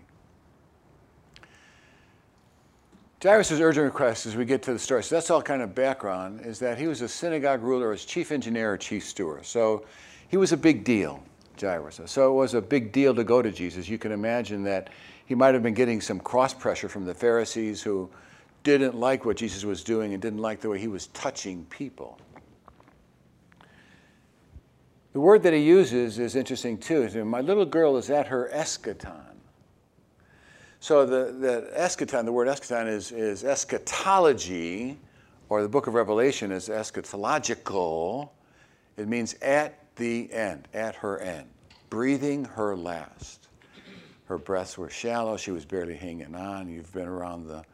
Jairus' 3.22 3.52
urgent 3.52 3.84
request 3.84 4.26
as 4.26 4.38
we 4.38 4.46
get 4.46 4.62
to 4.64 4.72
the 4.72 4.80
story, 4.80 5.04
so 5.04 5.16
that's 5.16 5.30
all 5.30 5.42
kind 5.42 5.62
of 5.62 5.76
background, 5.76 6.40
is 6.46 6.58
that 6.60 6.78
he 6.78 6.88
was 6.88 7.02
a 7.02 7.08
synagogue 7.08 7.62
ruler 7.62 7.92
as 7.92 8.06
chief 8.06 8.32
engineer 8.32 8.74
or 8.74 8.78
chief 8.78 9.06
steward. 9.06 9.46
So 9.46 9.86
he 10.30 10.38
was 10.38 10.54
a 10.54 10.58
big 10.58 10.86
deal. 10.86 11.22
Jairus. 11.60 12.00
So 12.06 12.32
it 12.32 12.36
was 12.36 12.54
a 12.54 12.62
big 12.62 12.94
deal 12.94 13.14
to 13.16 13.24
go 13.26 13.42
to 13.42 13.52
Jesus. 13.52 13.90
You 13.90 13.98
can 13.98 14.14
imagine 14.14 14.64
that 14.64 14.90
he 15.26 15.36
might 15.36 15.54
have 15.54 15.62
been 15.62 15.74
getting 15.74 16.00
some 16.00 16.20
cross 16.20 16.54
pressure 16.54 16.88
from 16.88 17.06
the 17.06 17.14
Pharisees 17.14 17.82
who 17.82 18.10
didn't 18.64 18.96
like 18.96 19.26
what 19.26 19.36
Jesus 19.36 19.66
was 19.66 19.84
doing 19.84 20.14
and 20.14 20.22
didn't 20.22 20.40
like 20.40 20.62
the 20.62 20.70
way 20.70 20.80
he 20.80 20.88
was 20.88 21.08
touching 21.08 21.66
people. 21.66 22.18
The 25.12 25.20
word 25.20 25.44
that 25.44 25.54
he 25.54 25.60
uses 25.60 26.20
is 26.20 26.36
interesting 26.36 26.78
too. 26.78 27.26
My 27.26 27.42
little 27.42 27.66
girl 27.66 27.98
is 27.98 28.10
at 28.10 28.28
her 28.28 28.50
eschaton. 28.54 29.29
So 30.80 31.06
the, 31.06 31.32
the 31.32 31.72
eschaton, 31.76 32.26
the 32.26 32.32
word 32.32 32.48
eschaton 32.48 32.88
is, 32.88 33.12
is 33.12 33.44
eschatology, 33.44 34.98
or 35.50 35.62
the 35.62 35.70
book 35.70 35.88
of 35.88 35.94
Revelation 35.94 36.52
is 36.52 36.70
eschatological. 36.70 38.30
It 38.96 39.08
means 39.08 39.34
at 39.42 39.96
the 39.98 40.32
end, 40.32 40.68
at 40.74 40.96
her 40.96 41.20
end, 41.20 41.48
breathing 41.90 42.46
her 42.46 42.76
last. 42.76 43.48
Her 44.26 44.38
breaths 44.38 44.78
were 44.78 44.90
shallow, 44.90 45.38
she 45.38 45.52
was 45.52 45.66
barely 45.66 45.96
hanging 45.96 46.36
on. 46.36 46.70
You've 46.70 46.94
been 46.94 47.08
around 47.08 47.48
the 47.48 47.66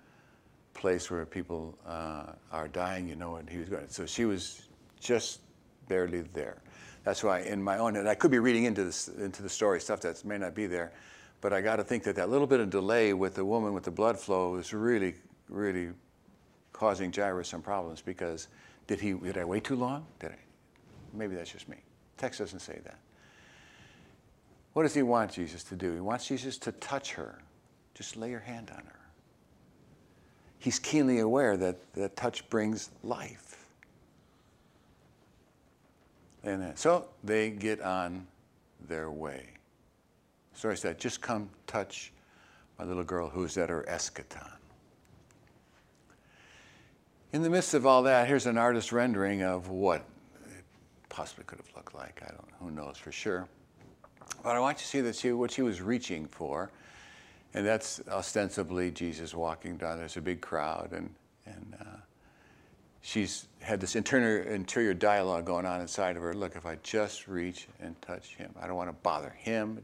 place 0.73 1.11
where 1.11 1.25
people 1.25 1.77
uh, 1.85 2.27
are 2.51 2.67
dying, 2.67 3.07
you 3.07 3.15
know 3.15 3.31
what 3.31 3.49
he 3.49 3.57
was 3.57 3.69
going. 3.69 3.87
So 3.89 4.05
she 4.05 4.25
was 4.25 4.63
just 4.99 5.41
barely 5.87 6.21
there. 6.33 6.57
That's 7.03 7.23
why 7.23 7.41
in 7.41 7.61
my 7.61 7.77
own, 7.77 7.97
and 7.97 8.09
I 8.09 8.15
could 8.15 8.31
be 8.31 8.39
reading 8.39 8.63
into 8.63 8.83
this 8.83 9.09
into 9.09 9.43
the 9.43 9.49
story 9.49 9.79
stuff 9.79 10.01
that 10.01 10.23
may 10.25 10.39
not 10.39 10.55
be 10.55 10.65
there, 10.65 10.91
but 11.41 11.53
I 11.53 11.61
got 11.61 11.77
to 11.77 11.83
think 11.83 12.03
that 12.03 12.15
that 12.15 12.29
little 12.29 12.47
bit 12.47 12.59
of 12.59 12.69
delay 12.69 13.13
with 13.13 13.35
the 13.35 13.45
woman 13.45 13.73
with 13.73 13.83
the 13.83 13.91
blood 13.91 14.17
flow 14.19 14.55
is 14.55 14.73
really, 14.73 15.15
really 15.49 15.89
causing 16.73 17.11
Jairus 17.11 17.47
some 17.47 17.61
problems 17.61 18.01
because 18.01 18.47
did 18.87 18.99
he 18.99 19.13
did 19.13 19.37
I 19.37 19.45
wait 19.45 19.63
too 19.63 19.75
long? 19.75 20.05
Did 20.19 20.31
I? 20.31 20.37
Maybe 21.13 21.35
that's 21.35 21.51
just 21.51 21.69
me. 21.69 21.77
Text 22.17 22.39
doesn't 22.39 22.59
say 22.59 22.79
that. 22.83 22.99
What 24.73 24.83
does 24.83 24.93
he 24.93 25.03
want 25.03 25.31
Jesus 25.31 25.63
to 25.65 25.75
do? 25.75 25.93
He 25.93 26.01
wants 26.01 26.27
Jesus 26.27 26.57
to 26.59 26.71
touch 26.73 27.13
her. 27.13 27.39
Just 27.93 28.17
lay 28.17 28.29
your 28.29 28.41
hand 28.41 28.71
on 28.71 28.83
her. 28.83 28.99
He's 30.59 30.79
keenly 30.79 31.19
aware 31.19 31.55
that 31.57 31.93
that 31.93 32.15
touch 32.15 32.47
brings 32.49 32.89
life. 33.03 33.67
And 36.43 36.77
so 36.77 37.05
they 37.23 37.49
get 37.49 37.81
on 37.81 38.27
their 38.87 39.09
way. 39.09 39.54
Story 40.55 40.77
said, 40.77 40.99
just 40.99 41.21
come 41.21 41.49
touch 41.67 42.11
my 42.79 42.85
little 42.85 43.03
girl 43.03 43.29
who's 43.29 43.57
at 43.57 43.69
her 43.69 43.85
eschaton. 43.87 44.51
In 47.33 47.43
the 47.43 47.49
midst 47.49 47.73
of 47.73 47.85
all 47.85 48.03
that, 48.03 48.27
here's 48.27 48.45
an 48.45 48.57
artist 48.57 48.93
rendering 48.93 49.43
of 49.43 49.69
what 49.69 50.05
it 50.57 50.63
possibly 51.09 51.43
could 51.45 51.59
have 51.59 51.75
looked 51.75 51.93
like. 51.93 52.21
I 52.23 52.31
don't 52.31 52.45
who 52.61 52.71
knows 52.71 52.97
for 52.97 53.11
sure. 53.11 53.47
But 54.43 54.55
I 54.55 54.59
want 54.59 54.77
you 54.77 54.81
to 54.81 54.87
see 54.87 55.01
that 55.01 55.15
she, 55.15 55.31
what 55.33 55.51
she 55.51 55.61
was 55.61 55.81
reaching 55.81 56.25
for, 56.25 56.71
and 57.53 57.65
that's 57.65 58.01
ostensibly 58.09 58.91
Jesus 58.91 59.33
walking 59.33 59.77
down. 59.77 59.97
There's 59.97 60.17
a 60.17 60.21
big 60.21 60.41
crowd, 60.41 60.91
and, 60.93 61.13
and 61.45 61.75
uh, 61.79 61.97
she's 63.01 63.47
had 63.59 63.79
this 63.79 63.95
interior, 63.95 64.43
interior 64.43 64.93
dialogue 64.93 65.45
going 65.45 65.65
on 65.65 65.81
inside 65.81 66.15
of 66.15 66.23
her. 66.23 66.33
Look, 66.33 66.55
if 66.55 66.65
I 66.65 66.77
just 66.83 67.27
reach 67.27 67.67
and 67.79 67.99
touch 68.01 68.35
him, 68.35 68.53
I 68.61 68.67
don't 68.67 68.75
want 68.75 68.89
to 68.89 68.95
bother 69.03 69.31
him. 69.37 69.81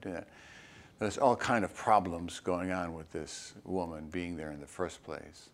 There's 1.01 1.17
all 1.17 1.35
kind 1.35 1.65
of 1.65 1.73
problems 1.73 2.39
going 2.39 2.71
on 2.71 2.93
with 2.93 3.11
this 3.11 3.53
woman 3.63 4.07
being 4.11 4.37
there 4.37 4.51
in 4.51 4.61
the 4.61 4.67
first 4.67 5.03
place. 5.03 5.49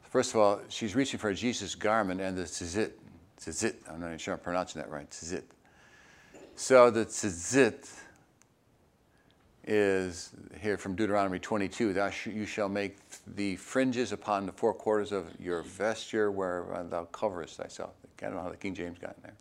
First 0.00 0.32
of 0.32 0.40
all, 0.40 0.60
she's 0.70 0.96
reaching 0.96 1.20
for 1.20 1.34
Jesus' 1.34 1.74
garment 1.74 2.18
and 2.18 2.34
the 2.34 2.44
tzit. 2.44 2.92
Tzit. 3.38 3.74
I'm 3.90 4.00
not 4.00 4.06
even 4.06 4.16
sure 4.16 4.32
I'm 4.32 4.40
pronouncing 4.40 4.80
that 4.80 4.90
right. 4.90 5.06
Tzit. 5.10 5.42
So 6.54 6.88
the 6.88 7.04
tzit 7.04 7.90
is 9.66 10.30
here 10.62 10.78
from 10.78 10.94
Deuteronomy 10.94 11.40
22. 11.40 11.92
Thou 11.92 12.08
sh- 12.08 12.28
you 12.28 12.46
shall 12.46 12.70
make 12.70 12.96
the 13.26 13.56
fringes 13.56 14.12
upon 14.12 14.46
the 14.46 14.52
four 14.52 14.72
quarters 14.72 15.12
of 15.12 15.26
your 15.38 15.60
vesture 15.60 16.30
where 16.30 16.64
thou 16.88 17.04
coverest 17.12 17.58
thyself. 17.58 17.90
I 18.22 18.24
don't 18.24 18.36
know 18.36 18.40
how 18.40 18.48
the 18.48 18.56
King 18.56 18.74
James 18.74 18.98
got 18.98 19.14
in 19.16 19.24
there. 19.24 19.36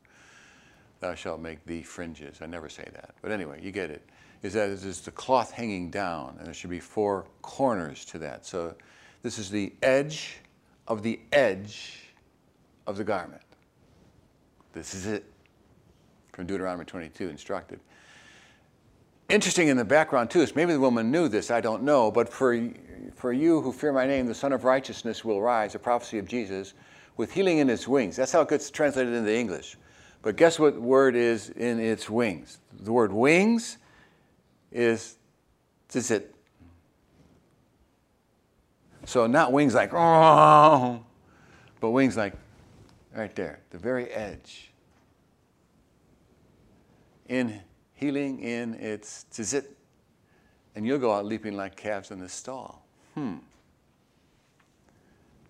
Thou 0.99 1.15
shalt 1.15 1.39
make 1.39 1.65
the 1.65 1.81
fringes. 1.83 2.41
I 2.41 2.45
never 2.45 2.67
say 2.67 2.89
that. 2.91 3.15
But 3.21 3.31
anyway, 3.31 3.61
you 3.63 3.71
get 3.71 3.89
it. 3.89 4.05
Is 4.45 4.53
that 4.53 4.69
it 4.69 4.85
is 4.85 5.01
the 5.01 5.09
cloth 5.09 5.49
hanging 5.49 5.89
down, 5.89 6.35
and 6.37 6.45
there 6.45 6.53
should 6.53 6.69
be 6.69 6.79
four 6.79 7.25
corners 7.41 8.05
to 8.05 8.19
that. 8.19 8.45
So 8.45 8.75
this 9.23 9.39
is 9.39 9.49
the 9.49 9.73
edge 9.81 10.37
of 10.87 11.01
the 11.01 11.19
edge 11.31 12.11
of 12.85 12.95
the 12.95 13.03
garment. 13.03 13.41
This 14.71 14.93
is 14.93 15.07
it 15.07 15.25
from 16.31 16.45
Deuteronomy 16.45 16.85
22 16.85 17.27
instructed. 17.27 17.79
Interesting 19.29 19.67
in 19.69 19.77
the 19.77 19.83
background, 19.83 20.29
too, 20.29 20.41
is 20.41 20.55
maybe 20.55 20.73
the 20.73 20.79
woman 20.79 21.09
knew 21.09 21.27
this, 21.27 21.49
I 21.49 21.59
don't 21.59 21.81
know, 21.81 22.11
but 22.11 22.29
for, 22.29 22.69
for 23.15 23.33
you 23.33 23.61
who 23.61 23.71
fear 23.71 23.91
my 23.91 24.05
name, 24.05 24.27
the 24.27 24.35
Sun 24.35 24.53
of 24.53 24.63
Righteousness 24.63 25.25
will 25.25 25.41
rise, 25.41 25.73
a 25.73 25.79
prophecy 25.79 26.19
of 26.19 26.27
Jesus, 26.27 26.75
with 27.17 27.33
healing 27.33 27.57
in 27.57 27.67
his 27.67 27.87
wings. 27.87 28.15
That's 28.15 28.31
how 28.31 28.41
it 28.41 28.49
gets 28.49 28.69
translated 28.69 29.11
into 29.11 29.35
English. 29.35 29.75
But 30.21 30.35
guess 30.35 30.59
what 30.59 30.79
word 30.79 31.15
is 31.15 31.49
in 31.49 31.79
its 31.79 32.11
wings? 32.11 32.59
The 32.79 32.91
word 32.91 33.11
wings 33.11 33.79
is 34.75 35.15
tzit. 35.89 36.25
So 39.05 39.25
not 39.25 39.53
wings 39.53 39.73
like, 39.73 39.91
oh, 39.93 41.03
but 41.79 41.91
wings 41.91 42.17
like 42.17 42.33
right 43.15 43.33
there, 43.35 43.59
the 43.69 43.77
very 43.77 44.09
edge. 44.09 44.71
In 47.29 47.61
healing 47.93 48.39
in 48.39 48.73
its 48.75 49.25
tzit, 49.31 49.65
and 50.75 50.85
you'll 50.85 50.99
go 50.99 51.13
out 51.13 51.25
leaping 51.25 51.55
like 51.55 51.75
calves 51.77 52.11
in 52.11 52.19
the 52.19 52.29
stall. 52.29 52.85
Hmm. 53.13 53.37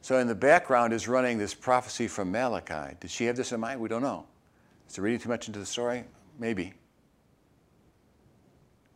So 0.01 0.19
in 0.19 0.27
the 0.27 0.35
background 0.35 0.93
is 0.93 1.07
running 1.07 1.39
this 1.39 1.55
prophecy 1.55 2.07
from 2.07 2.31
Malachi. 2.31 2.95
Did 2.99 3.09
she 3.09 3.25
have 3.25 3.35
this 3.35 3.51
in 3.51 3.59
mind? 3.59 3.79
We 3.79 3.89
don't 3.89 4.03
know. 4.03 4.27
Is 4.87 4.99
it 4.99 5.01
reading 5.01 5.19
too 5.19 5.29
much 5.29 5.47
into 5.47 5.57
the 5.57 5.65
story? 5.65 6.03
Maybe. 6.37 6.73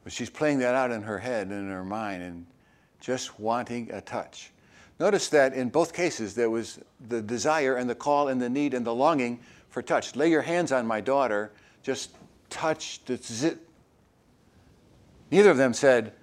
But 0.09 0.15
she's 0.15 0.31
playing 0.31 0.57
that 0.57 0.73
out 0.73 0.89
in 0.89 1.03
her 1.03 1.19
head 1.19 1.49
and 1.49 1.67
in 1.67 1.69
her 1.69 1.85
mind 1.85 2.23
and 2.23 2.47
just 2.99 3.39
wanting 3.39 3.91
a 3.91 4.01
touch. 4.01 4.49
Notice 4.99 5.29
that 5.29 5.53
in 5.53 5.69
both 5.69 5.93
cases 5.93 6.33
there 6.33 6.49
was 6.49 6.79
the 7.09 7.21
desire 7.21 7.75
and 7.75 7.87
the 7.87 7.93
call 7.93 8.29
and 8.29 8.41
the 8.41 8.49
need 8.49 8.73
and 8.73 8.83
the 8.83 8.95
longing 8.95 9.39
for 9.69 9.83
touch. 9.83 10.15
Lay 10.15 10.31
your 10.31 10.41
hands 10.41 10.71
on 10.71 10.87
my 10.87 10.99
daughter, 10.99 11.51
just 11.83 12.15
touch 12.49 13.05
the 13.05 13.19
tzit. 13.19 13.59
Neither 15.29 15.51
of 15.51 15.57
them 15.57 15.75
said, 15.75 16.13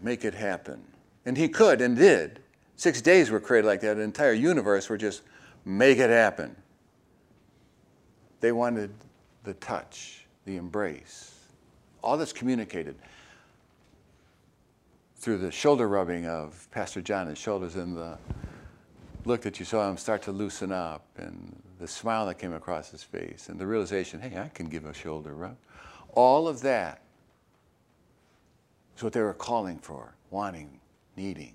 make 0.00 0.24
it 0.24 0.34
happen. 0.34 0.80
And 1.26 1.36
he 1.36 1.48
could 1.48 1.80
and 1.80 1.96
did. 1.96 2.38
Six 2.76 3.02
days 3.02 3.32
were 3.32 3.40
created 3.40 3.66
like 3.66 3.80
that. 3.80 3.96
An 3.96 4.02
entire 4.04 4.32
universe 4.32 4.88
were 4.88 4.96
just 4.96 5.22
make 5.64 5.98
it 5.98 6.10
happen. 6.10 6.54
They 8.38 8.52
wanted 8.52 8.92
the 9.42 9.54
touch, 9.54 10.24
the 10.44 10.56
embrace. 10.56 11.39
All 12.02 12.16
that's 12.16 12.32
communicated 12.32 12.96
through 15.16 15.38
the 15.38 15.50
shoulder 15.50 15.86
rubbing 15.86 16.26
of 16.26 16.66
Pastor 16.70 17.02
John, 17.02 17.26
John's 17.26 17.38
shoulders 17.38 17.76
and 17.76 17.96
the 17.96 18.16
look 19.26 19.42
that 19.42 19.58
you 19.58 19.66
saw 19.66 19.88
him 19.88 19.96
start 19.96 20.22
to 20.22 20.32
loosen 20.32 20.72
up 20.72 21.04
and 21.18 21.62
the 21.78 21.86
smile 21.86 22.26
that 22.26 22.38
came 22.38 22.54
across 22.54 22.90
his 22.90 23.02
face 23.02 23.48
and 23.48 23.58
the 23.58 23.66
realization, 23.66 24.20
hey, 24.20 24.38
I 24.38 24.48
can 24.48 24.68
give 24.68 24.86
a 24.86 24.94
shoulder 24.94 25.34
rub. 25.34 25.56
All 26.14 26.48
of 26.48 26.62
that 26.62 27.02
is 28.96 29.02
what 29.02 29.12
they 29.12 29.20
were 29.20 29.34
calling 29.34 29.78
for, 29.78 30.14
wanting, 30.30 30.80
needing. 31.16 31.54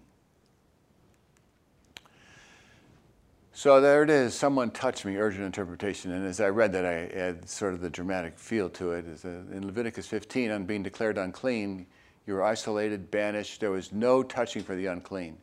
So 3.58 3.80
there 3.80 4.04
it 4.04 4.10
is. 4.10 4.36
Someone 4.36 4.70
touched 4.70 5.06
me, 5.06 5.16
urgent 5.16 5.46
interpretation. 5.46 6.12
And 6.12 6.28
as 6.28 6.42
I 6.42 6.50
read 6.50 6.74
that, 6.74 6.86
I 6.86 7.08
had 7.18 7.48
sort 7.48 7.74
of 7.74 7.80
the 7.80 7.90
dramatic 7.90 8.38
feel 8.38 8.70
to 8.72 8.92
it. 8.92 9.06
In 9.24 9.66
Leviticus 9.66 10.06
15, 10.08 10.52
on 10.52 10.66
being 10.66 10.84
declared 10.84 11.18
unclean, 11.18 11.86
you 12.28 12.34
were 12.34 12.44
isolated, 12.44 13.10
banished. 13.12 13.62
There 13.62 13.72
was 13.72 13.94
no 13.94 14.24
touching 14.24 14.62
for 14.62 14.76
the 14.76 14.88
unclean. 14.88 15.38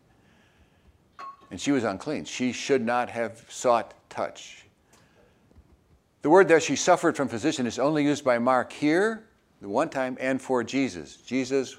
And 1.51 1.59
she 1.59 1.72
was 1.72 1.85
unclean. 1.85 2.27
She 2.27 2.53
should 2.53 2.85
not 2.85 3.09
have 3.09 3.46
sought 3.48 3.94
touch. 4.11 4.66
The 6.20 6.29
word 6.29 6.48
there, 6.48 6.61
she 6.61 6.77
suffered 6.77 7.16
from 7.16 7.29
physician, 7.29 7.66
is 7.66 7.79
only 7.79 8.05
used 8.05 8.27
by 8.27 8.38
Mark 8.38 8.75
here, 8.75 9.25
the 9.62 9.70
one 9.70 9.88
time, 9.88 10.18
and 10.20 10.40
for 10.40 10.62
Jesus. 10.62 11.16
Jesus, 11.16 11.79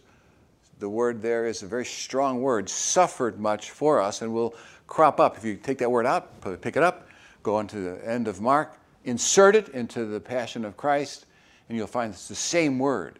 the 0.79 0.89
word 0.89 1.21
there 1.21 1.45
is 1.45 1.61
a 1.61 1.67
very 1.67 1.85
strong 1.85 2.41
word, 2.41 2.67
suffered 2.67 3.39
much 3.39 3.69
for 3.69 4.01
us, 4.01 4.23
and 4.23 4.33
will 4.33 4.55
crop 4.87 5.19
up. 5.19 5.37
If 5.37 5.43
you 5.43 5.55
take 5.55 5.77
that 5.79 5.91
word 5.91 6.05
out, 6.05 6.41
pick 6.61 6.77
it 6.77 6.83
up, 6.83 7.07
go 7.41 7.55
on 7.55 7.67
to 7.67 7.77
the 7.77 8.09
end 8.09 8.27
of 8.27 8.41
Mark, 8.41 8.77
insert 9.05 9.55
it 9.55 9.69
into 9.69 10.05
the 10.05 10.19
Passion 10.19 10.65
of 10.65 10.77
Christ, 10.77 11.25
and 11.67 11.77
you'll 11.77 11.87
find 11.87 12.13
it's 12.13 12.27
the 12.27 12.35
same 12.35 12.79
word. 12.79 13.19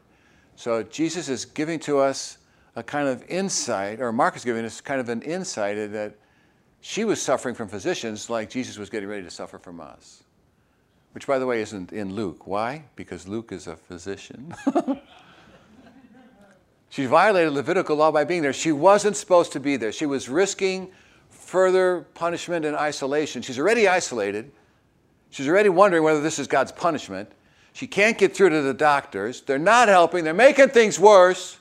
So 0.55 0.83
Jesus 0.83 1.29
is 1.29 1.45
giving 1.45 1.79
to 1.81 1.99
us 1.99 2.37
a 2.75 2.83
kind 2.83 3.07
of 3.07 3.23
insight, 3.29 3.99
or 4.01 4.11
Mark 4.11 4.35
is 4.35 4.43
giving 4.43 4.65
us 4.65 4.81
kind 4.81 4.99
of 4.99 5.09
an 5.09 5.21
insight 5.21 5.91
that 5.91 6.15
she 6.81 7.05
was 7.05 7.21
suffering 7.21 7.55
from 7.55 7.67
physicians 7.67 8.29
like 8.29 8.49
Jesus 8.49 8.77
was 8.77 8.89
getting 8.89 9.07
ready 9.07 9.23
to 9.23 9.31
suffer 9.31 9.57
from 9.57 9.79
us. 9.79 10.23
Which, 11.13 11.27
by 11.27 11.37
the 11.37 11.45
way, 11.45 11.61
isn't 11.61 11.93
in 11.93 12.13
Luke. 12.13 12.47
Why? 12.47 12.85
Because 12.95 13.27
Luke 13.27 13.51
is 13.51 13.67
a 13.67 13.75
physician. 13.75 14.53
she 16.89 17.05
violated 17.05 17.53
Levitical 17.53 17.95
law 17.95 18.11
by 18.11 18.23
being 18.23 18.41
there. 18.41 18.53
She 18.53 18.71
wasn't 18.71 19.15
supposed 19.15 19.51
to 19.53 19.59
be 19.59 19.77
there. 19.77 19.91
She 19.91 20.07
was 20.07 20.27
risking 20.27 20.91
further 21.53 22.07
punishment 22.15 22.65
and 22.65 22.75
isolation. 22.75 23.43
She's 23.43 23.59
already 23.59 23.87
isolated. 23.87 24.51
She's 25.29 25.47
already 25.47 25.69
wondering 25.69 26.01
whether 26.01 26.19
this 26.19 26.39
is 26.39 26.47
God's 26.47 26.71
punishment. 26.71 27.31
She 27.73 27.85
can't 27.85 28.17
get 28.17 28.35
through 28.35 28.49
to 28.49 28.63
the 28.63 28.73
doctors. 28.73 29.41
They're 29.41 29.59
not 29.59 29.87
helping, 29.87 30.23
they're 30.23 30.33
making 30.33 30.69
things 30.69 30.99
worse. 30.99 31.59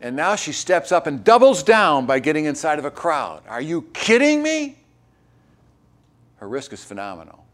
And 0.00 0.16
now 0.16 0.34
she 0.34 0.52
steps 0.52 0.92
up 0.92 1.06
and 1.06 1.22
doubles 1.22 1.62
down 1.62 2.06
by 2.06 2.20
getting 2.20 2.46
inside 2.46 2.78
of 2.78 2.86
a 2.86 2.90
crowd. 2.90 3.42
Are 3.50 3.60
you 3.60 3.82
kidding 3.92 4.42
me? 4.42 4.78
Her 6.36 6.48
risk 6.48 6.72
is 6.72 6.82
phenomenal. 6.82 7.44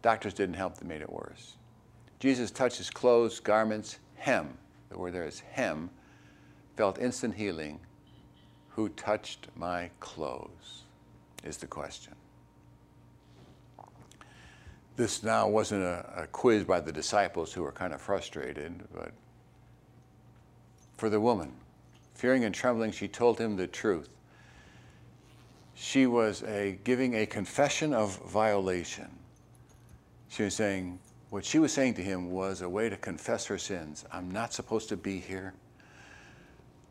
Doctors 0.00 0.32
didn't 0.32 0.54
help, 0.54 0.78
they 0.78 0.86
made 0.86 1.00
it 1.00 1.12
worse. 1.12 1.56
Jesus 2.20 2.52
touched 2.52 2.78
his 2.78 2.88
clothes, 2.88 3.40
garments, 3.40 3.98
hem. 4.14 4.56
The 4.90 4.98
word 4.98 5.12
there 5.12 5.26
is 5.26 5.40
hem. 5.40 5.90
Felt 6.76 7.00
instant 7.00 7.34
healing. 7.34 7.80
Who 8.78 8.90
touched 8.90 9.48
my 9.56 9.90
clothes? 9.98 10.84
Is 11.42 11.56
the 11.56 11.66
question. 11.66 12.14
This 14.94 15.24
now 15.24 15.48
wasn't 15.48 15.82
a, 15.82 16.06
a 16.16 16.26
quiz 16.28 16.62
by 16.62 16.78
the 16.78 16.92
disciples 16.92 17.52
who 17.52 17.64
were 17.64 17.72
kind 17.72 17.92
of 17.92 18.00
frustrated, 18.00 18.84
but 18.94 19.10
for 20.96 21.10
the 21.10 21.18
woman, 21.18 21.54
fearing 22.14 22.44
and 22.44 22.54
trembling, 22.54 22.92
she 22.92 23.08
told 23.08 23.40
him 23.40 23.56
the 23.56 23.66
truth. 23.66 24.10
She 25.74 26.06
was 26.06 26.44
a, 26.44 26.78
giving 26.84 27.16
a 27.16 27.26
confession 27.26 27.92
of 27.92 28.16
violation. 28.30 29.10
She 30.28 30.44
was 30.44 30.54
saying, 30.54 31.00
what 31.30 31.44
she 31.44 31.58
was 31.58 31.72
saying 31.72 31.94
to 31.94 32.02
him 32.04 32.30
was 32.30 32.60
a 32.60 32.68
way 32.68 32.88
to 32.88 32.96
confess 32.96 33.44
her 33.46 33.58
sins. 33.58 34.04
I'm 34.12 34.30
not 34.30 34.52
supposed 34.52 34.88
to 34.90 34.96
be 34.96 35.18
here. 35.18 35.52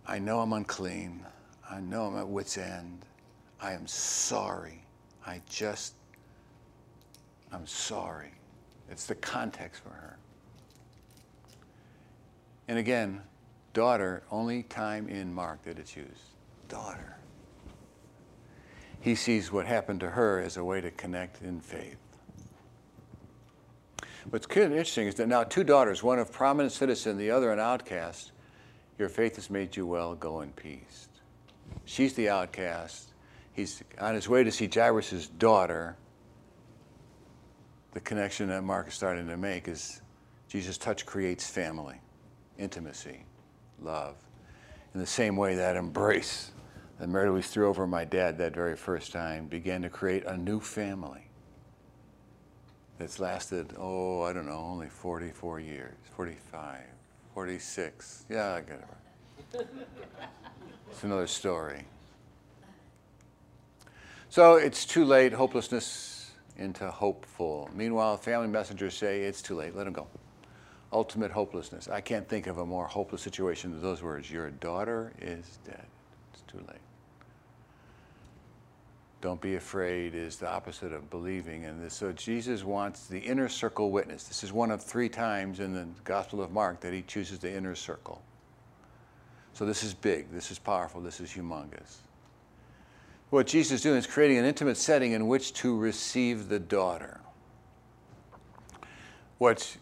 I 0.06 0.20
know 0.20 0.42
I'm 0.42 0.52
unclean. 0.52 1.26
I 1.70 1.80
know 1.82 2.06
I'm 2.06 2.18
at 2.18 2.28
wit's 2.28 2.58
end. 2.58 3.06
I 3.62 3.74
am 3.74 3.88
sorry. 3.88 4.84
I 5.26 5.42
just, 5.50 5.94
I'm 7.52 7.68
sorry. 7.68 8.32
It's 8.90 9.06
the 9.06 9.16
context 9.16 9.84
for 9.84 9.90
her. 9.90 10.18
And 12.68 12.78
again, 12.78 13.22
daughter, 13.74 14.24
only 14.32 14.64
time 14.64 15.08
in 15.10 15.34
Mark 15.34 15.64
that 15.64 15.80
it's 15.80 15.96
used. 15.96 16.36
Daughter. 16.70 17.18
He 19.02 19.16
sees 19.16 19.52
what 19.52 19.66
happened 19.66 20.00
to 20.02 20.10
her 20.10 20.42
as 20.42 20.58
a 20.58 20.64
way 20.64 20.82
to 20.82 20.92
connect 20.92 21.42
in 21.42 21.60
faith. 21.60 21.98
What's 24.30 24.46
kind 24.46 24.66
of 24.66 24.72
interesting 24.72 25.08
is 25.08 25.16
that 25.16 25.28
now 25.28 25.44
two 25.44 25.64
daughters, 25.64 26.04
one 26.04 26.20
a 26.20 26.26
prominent 26.26 26.74
citizen, 26.74 27.18
the 27.18 27.32
other 27.32 27.52
an 27.52 27.60
outcast, 27.60 28.32
your 28.98 29.08
faith 29.08 29.36
has 29.36 29.50
made 29.50 29.78
you 29.78 29.86
well, 29.86 30.16
go 30.16 30.42
in 30.42 30.52
peace. 30.52 31.08
She's 31.86 32.14
the 32.14 32.30
outcast. 32.30 33.14
He's 33.54 33.84
on 34.00 34.14
his 34.16 34.30
way 34.30 34.44
to 34.44 34.52
see 34.52 34.70
Jairus' 34.74 35.28
daughter. 35.28 35.98
The 37.94 38.00
connection 38.02 38.50
that 38.50 38.64
Mark 38.64 38.90
is 38.90 38.94
starting 38.94 39.28
to 39.28 39.38
make 39.38 39.68
is 39.68 40.02
Jesus' 40.48 40.78
touch 40.78 41.06
creates 41.06 41.50
family, 41.50 42.00
intimacy, 42.58 43.26
love. 43.82 44.16
In 44.94 45.00
the 45.00 45.08
same 45.08 45.36
way 45.36 45.56
that 45.56 45.76
embrace 45.76 46.52
that 47.00 47.10
Mary 47.10 47.30
Louise 47.30 47.48
threw 47.48 47.68
over 47.68 47.86
my 47.86 48.06
dad 48.06 48.38
that 48.40 48.54
very 48.54 48.76
first 48.76 49.12
time 49.12 49.48
began 49.48 49.82
to 49.84 49.90
create 49.90 50.26
a 50.26 50.36
new 50.36 50.60
family 50.60 51.30
that's 52.98 53.20
lasted, 53.20 53.74
oh, 53.78 54.24
I 54.24 54.34
don't 54.34 54.48
know, 54.48 54.58
only 54.58 54.90
44 54.90 55.60
years, 55.60 55.96
45, 56.16 56.80
46. 57.34 58.26
Yeah, 58.30 58.54
I 58.54 58.62
get 58.62 58.84
it. 59.54 59.68
It's 60.90 61.04
another 61.04 61.28
story. 61.28 61.86
So 64.30 64.56
it's 64.56 64.86
too 64.86 65.06
late, 65.06 65.34
hopelessness 65.34 66.32
into 66.58 66.90
hopeful. 66.90 67.70
Meanwhile, 67.74 68.18
family 68.18 68.48
messengers 68.48 68.96
say 68.96 69.22
it's 69.22 69.42
too 69.42 69.56
late, 69.56 69.76
let 69.76 69.88
him 69.88 69.94
go. 69.94 70.08
Ultimate 70.92 71.32
hopelessness. 71.32 71.88
I 71.88 72.02
can't 72.02 72.28
think 72.28 72.48
of 72.48 72.58
a 72.60 72.66
more 72.66 72.88
hopeless 72.88 73.22
situation 73.22 73.72
than 73.72 73.82
those 73.82 74.02
words. 74.02 74.32
Your 74.32 74.50
daughter 74.52 75.14
is 75.22 75.60
dead. 75.66 75.86
It's 76.34 76.42
too 76.44 76.60
late. 76.60 76.80
Don't 79.20 79.42
be 79.42 79.56
afraid 79.56 80.14
is 80.14 80.38
the 80.38 80.50
opposite 80.50 80.94
of 80.94 81.10
believing. 81.10 81.66
And 81.66 81.92
so 81.92 82.12
Jesus 82.12 82.64
wants 82.64 83.08
the 83.08 83.20
inner 83.20 83.50
circle 83.50 83.92
witness. 83.92 84.24
This 84.26 84.44
is 84.44 84.54
one 84.54 84.72
of 84.72 84.84
three 84.84 85.10
times 85.10 85.60
in 85.60 85.74
the 85.74 85.88
Gospel 86.04 86.42
of 86.42 86.52
Mark 86.52 86.80
that 86.82 86.94
he 86.94 87.02
chooses 87.02 87.40
the 87.40 87.52
inner 87.52 87.76
circle. 87.76 88.22
So 89.58 89.66
this 89.66 89.84
is 89.84 89.96
big, 89.96 90.32
this 90.32 90.52
is 90.52 90.60
powerful, 90.60 91.02
this 91.02 91.20
is 91.20 91.32
humongous. 91.32 91.98
What 93.32 93.48
Jesus 93.48 93.74
is 93.74 93.82
doing 93.82 93.98
is 93.98 94.06
creating 94.06 94.38
an 94.38 94.46
intimate 94.46 94.78
setting 94.78 95.14
in 95.14 95.28
which 95.28 95.52
to 95.54 95.76
receive 95.76 96.48
the 96.48 96.60
daughter. 96.60 97.20
What's 99.40 99.78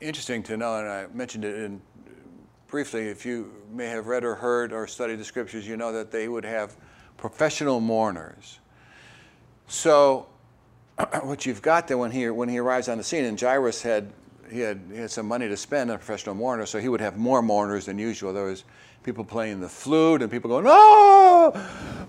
interesting 0.00 0.42
to 0.44 0.56
know, 0.56 0.78
and 0.78 0.88
I 0.88 1.06
mentioned 1.12 1.44
it 1.44 1.56
in, 1.56 1.80
briefly, 2.68 3.08
if 3.08 3.26
you 3.26 3.52
may 3.70 3.88
have 3.88 4.06
read 4.06 4.24
or 4.24 4.34
heard 4.34 4.72
or 4.72 4.86
studied 4.86 5.16
the 5.16 5.24
scriptures, 5.24 5.68
you 5.68 5.76
know 5.76 5.92
that 5.92 6.10
they 6.10 6.28
would 6.28 6.44
have 6.44 6.76
professional 7.18 7.80
mourners 7.80 8.60
so 9.68 10.26
what 11.22 11.46
you've 11.46 11.62
got 11.62 11.86
there 11.86 11.98
when 11.98 12.10
he, 12.10 12.28
when 12.30 12.48
he 12.48 12.58
arrives 12.58 12.88
on 12.88 12.98
the 12.98 13.04
scene, 13.04 13.24
and 13.24 13.38
Jairus 13.38 13.82
had 13.82 14.10
he, 14.50 14.60
had, 14.60 14.80
he 14.90 14.96
had 14.96 15.10
some 15.10 15.28
money 15.28 15.46
to 15.46 15.58
spend 15.58 15.90
on 15.90 15.96
a 15.96 15.98
professional 15.98 16.34
mourner, 16.34 16.64
so 16.64 16.80
he 16.80 16.88
would 16.88 17.02
have 17.02 17.18
more 17.18 17.42
mourners 17.42 17.84
than 17.84 17.98
usual. 17.98 18.32
There 18.32 18.46
was 18.46 18.64
people 19.08 19.24
playing 19.24 19.58
the 19.58 19.68
flute 19.68 20.20
and 20.20 20.30
people 20.30 20.50
going, 20.50 20.66
oh, 20.68 21.52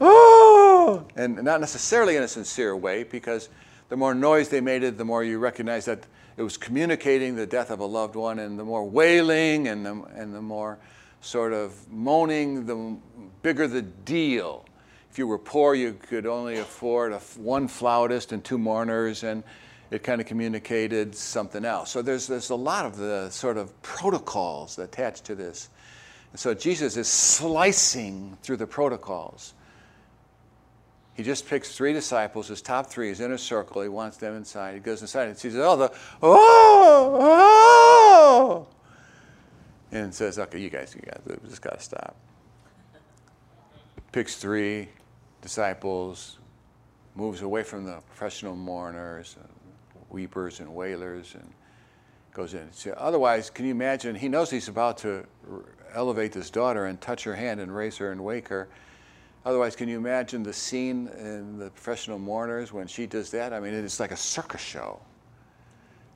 oh, 0.02 1.08
and 1.16 1.42
not 1.44 1.62
necessarily 1.62 2.18
in 2.18 2.24
a 2.24 2.28
sincere 2.28 2.76
way, 2.76 3.04
because 3.04 3.48
the 3.88 3.96
more 3.96 4.14
noise 4.14 4.50
they 4.50 4.60
made 4.60 4.84
it, 4.84 4.98
the 4.98 5.06
more 5.06 5.24
you 5.24 5.40
recognize 5.40 5.86
that 5.86 6.06
it 6.36 6.44
was 6.44 6.58
communicating 6.58 7.38
the 7.38 7.46
death 7.46 7.72
of 7.72 7.80
a 7.80 7.86
loved 7.86 8.18
one, 8.18 8.40
and 8.40 8.60
the 8.60 8.66
more 8.66 8.84
wailing 8.84 9.70
and 9.70 9.86
the, 9.86 10.04
and 10.14 10.36
the 10.36 10.42
more 10.42 10.78
sort 11.22 11.54
of 11.54 11.90
moaning, 11.90 12.66
the 12.66 12.98
bigger 13.44 13.66
the 13.66 13.82
deal 13.82 14.66
if 15.10 15.18
you 15.18 15.26
were 15.26 15.40
poor, 15.40 15.74
you 15.74 15.94
could 15.94 16.26
only 16.26 16.60
afford 16.60 17.14
a, 17.14 17.20
one 17.38 17.68
flautist 17.68 18.32
and 18.32 18.44
two 18.44 18.58
mourners, 18.58 19.24
and 19.24 19.44
it 19.90 20.04
kind 20.04 20.22
of 20.22 20.28
communicated 20.28 21.16
something 21.16 21.66
else. 21.66 21.90
So 21.90 22.02
there's, 22.02 22.28
there's 22.28 22.52
a 22.52 22.56
lot 22.56 22.86
of 22.86 22.98
the 22.98 23.30
sort 23.30 23.58
of 23.58 23.82
protocols 23.82 24.78
attached 24.78 25.26
to 25.26 25.36
this. 25.36 25.70
And 26.32 26.40
so 26.40 26.54
Jesus 26.54 26.96
is 26.98 27.08
slicing 27.08 28.38
through 28.44 28.58
the 28.58 28.68
protocols. 28.68 29.54
He 31.16 31.24
just 31.24 31.48
picks 31.48 31.76
three 31.76 31.92
disciples, 31.92 32.48
his 32.48 32.62
top 32.62 32.88
three, 32.88 33.10
his 33.10 33.20
inner 33.20 33.38
circle. 33.38 33.82
He 33.82 33.90
wants 33.90 34.18
them 34.18 34.36
inside. 34.36 34.76
He 34.76 34.80
goes 34.80 35.02
inside 35.02 35.28
and 35.28 35.38
sees 35.38 35.58
all 35.58 35.76
the, 35.76 35.92
oh, 36.22 37.18
oh, 38.62 38.68
and 39.92 40.14
says, 40.14 40.40
okay, 40.40 40.60
you 40.60 40.70
guys, 40.70 40.96
you 40.96 41.02
guys, 41.02 41.20
we 41.26 41.36
just 41.50 41.62
got 41.62 41.78
to 41.78 41.84
stop. 41.84 42.16
Picks 44.12 44.38
three, 44.38 44.88
disciples, 45.42 46.38
moves 47.16 47.42
away 47.42 47.64
from 47.64 47.86
the 47.86 48.00
professional 48.08 48.56
mourners, 48.56 49.36
and 49.40 49.50
weepers 50.10 50.62
and 50.62 50.74
wailers, 50.74 51.36
and 51.36 51.54
goes 52.34 52.54
in. 52.54 52.70
Otherwise, 52.96 53.50
can 53.50 53.66
you 53.66 53.72
imagine? 53.72 54.16
He 54.16 54.30
knows 54.30 54.50
he's 54.50 54.70
about 54.70 55.00
to 55.00 55.26
elevate 55.94 56.32
this 56.32 56.50
daughter 56.50 56.86
and 56.86 57.00
touch 57.00 57.24
her 57.24 57.36
hand 57.36 57.60
and 57.60 57.76
raise 57.76 57.98
her 57.98 58.12
and 58.12 58.24
wake 58.24 58.48
her. 58.48 58.70
Otherwise, 59.46 59.76
can 59.76 59.88
you 59.88 59.98
imagine 59.98 60.44
the 60.44 60.54
scene 60.54 61.08
in 61.18 61.58
the 61.58 61.70
professional 61.70 62.20
mourners 62.20 62.74
when 62.74 62.88
she 62.88 63.06
does 63.06 63.32
that? 63.32 63.54
I 63.54 63.60
mean, 63.60 63.74
it's 63.74 64.00
like 64.00 64.12
a 64.12 64.18
circus 64.18 64.62
show. 64.62 65.00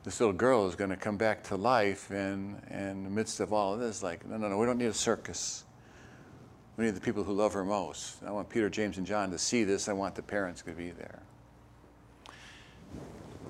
This 0.03 0.19
little 0.19 0.33
girl 0.33 0.67
is 0.67 0.75
going 0.75 0.89
to 0.89 0.97
come 0.97 1.15
back 1.15 1.43
to 1.45 1.55
life, 1.55 2.11
and, 2.11 2.61
and 2.69 2.97
in 2.97 3.03
the 3.05 3.09
midst 3.09 3.39
of 3.39 3.53
all 3.53 3.73
of 3.73 3.79
this, 3.79 4.03
like, 4.03 4.25
no, 4.27 4.35
no, 4.35 4.49
no, 4.49 4.57
we 4.57 4.65
don't 4.65 4.77
need 4.77 4.87
a 4.87 4.93
circus. 4.93 5.63
We 6.75 6.85
need 6.85 6.95
the 6.95 7.01
people 7.01 7.23
who 7.23 7.33
love 7.33 7.53
her 7.53 7.63
most. 7.63 8.17
I 8.25 8.31
want 8.31 8.49
Peter, 8.49 8.69
James, 8.69 8.97
and 8.97 9.07
John 9.07 9.31
to 9.31 9.37
see 9.37 9.63
this. 9.63 9.87
I 9.87 9.93
want 9.93 10.15
the 10.15 10.23
parents 10.23 10.61
to 10.63 10.71
be 10.71 10.89
there. 10.89 11.21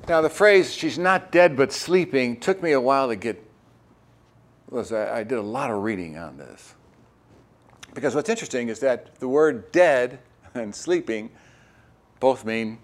Now, 0.08 0.22
the 0.22 0.30
phrase, 0.30 0.74
she's 0.74 1.00
not 1.00 1.32
dead 1.32 1.56
but 1.56 1.72
sleeping, 1.72 2.40
took 2.40 2.62
me 2.62 2.74
a 2.74 2.82
while 2.82 3.08
to 3.08 3.16
get. 3.16 3.44
Was 4.74 4.92
I, 4.92 5.20
I 5.20 5.24
did 5.24 5.38
a 5.38 5.42
lot 5.44 5.70
of 5.70 5.84
reading 5.84 6.18
on 6.18 6.38
this. 6.38 6.74
Because 7.94 8.16
what's 8.16 8.28
interesting 8.28 8.70
is 8.70 8.80
that 8.80 9.20
the 9.20 9.28
word 9.28 9.72
dead 9.72 10.18
and 10.56 10.74
sleeping 10.74 11.30
both 12.20 12.44
mean 12.44 12.80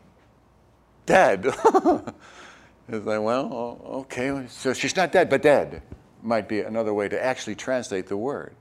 dead. 1.08 1.46
it's 1.46 3.06
like, 3.06 3.22
well, 3.22 3.82
okay, 3.86 4.46
so 4.50 4.72
she's 4.74 4.96
not 4.96 5.12
dead, 5.12 5.32
but 5.32 5.42
dead 5.42 5.82
might 6.22 6.48
be 6.48 6.60
another 6.60 6.94
way 6.94 7.10
to 7.10 7.24
actually 7.24 7.56
translate 7.56 8.06
the 8.06 8.18
word. 8.18 8.54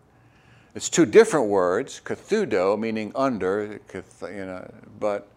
It's 0.75 0.89
two 0.89 1.05
different 1.05 1.49
words, 1.49 2.01
kathudo, 2.03 2.79
meaning 2.79 3.13
under, 3.15 3.79
you 3.93 4.47
know, 4.47 4.73
but 4.99 5.29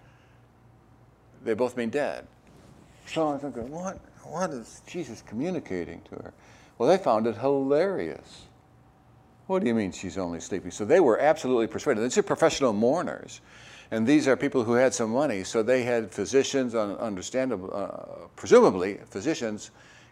they 1.44 1.56
both 1.56 1.76
mean 1.76 1.90
dead. 1.90 2.26
So 3.08 3.28
I'm 3.28 3.40
thinking, 3.40 3.70
what, 3.70 4.00
what 4.24 4.52
is 4.52 4.82
Jesus 4.88 5.24
communicating 5.28 6.02
to 6.04 6.16
her? 6.16 6.34
Well, 6.82 6.90
they 6.90 6.98
found 6.98 7.28
it 7.28 7.38
hilarious. 7.38 8.48
What 9.46 9.62
do 9.62 9.68
you 9.68 9.76
mean 9.76 9.92
she's 9.92 10.18
only 10.18 10.40
sleeping? 10.40 10.72
So 10.72 10.84
they 10.84 11.00
were 11.00 11.20
absolutely 11.20 11.68
persuaded. 11.68 12.04
These 12.04 12.18
are 12.18 12.24
professional 12.24 12.74
mourners. 12.74 13.42
And 13.92 14.08
these 14.08 14.28
are 14.28 14.36
people 14.36 14.64
who 14.64 14.74
had 14.74 14.92
some 14.92 15.12
money, 15.12 15.44
so 15.44 15.62
they 15.62 15.84
had 15.84 16.12
physicians, 16.12 16.74
understandable, 16.74 17.70
uh, 17.72 18.26
presumably 18.36 18.98
physicians, 19.12 19.70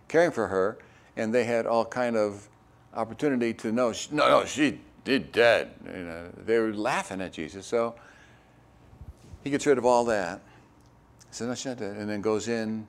caring 0.07 0.29
for 0.29 0.45
her, 0.45 0.77
and 1.17 1.33
they 1.33 1.43
had 1.43 1.65
all 1.65 1.85
kind 1.85 2.15
of 2.15 2.47
opportunity 2.93 3.51
to 3.55 3.71
know, 3.71 3.91
she, 3.91 4.13
no, 4.13 4.29
no, 4.29 4.45
she 4.45 4.79
did 5.03 5.31
dead. 5.31 5.71
You 5.83 6.03
know, 6.03 6.29
they 6.45 6.59
were 6.59 6.71
laughing 6.71 7.19
at 7.19 7.33
Jesus. 7.33 7.65
So 7.65 7.95
he 9.43 9.49
gets 9.49 9.65
rid 9.65 9.79
of 9.79 9.85
all 9.85 10.05
that. 10.05 10.39
He 11.29 11.33
says, 11.33 11.65
no, 11.65 11.71
not 11.71 11.79
dead. 11.79 11.97
And 11.97 12.07
then 12.07 12.21
goes 12.21 12.47
in. 12.47 12.87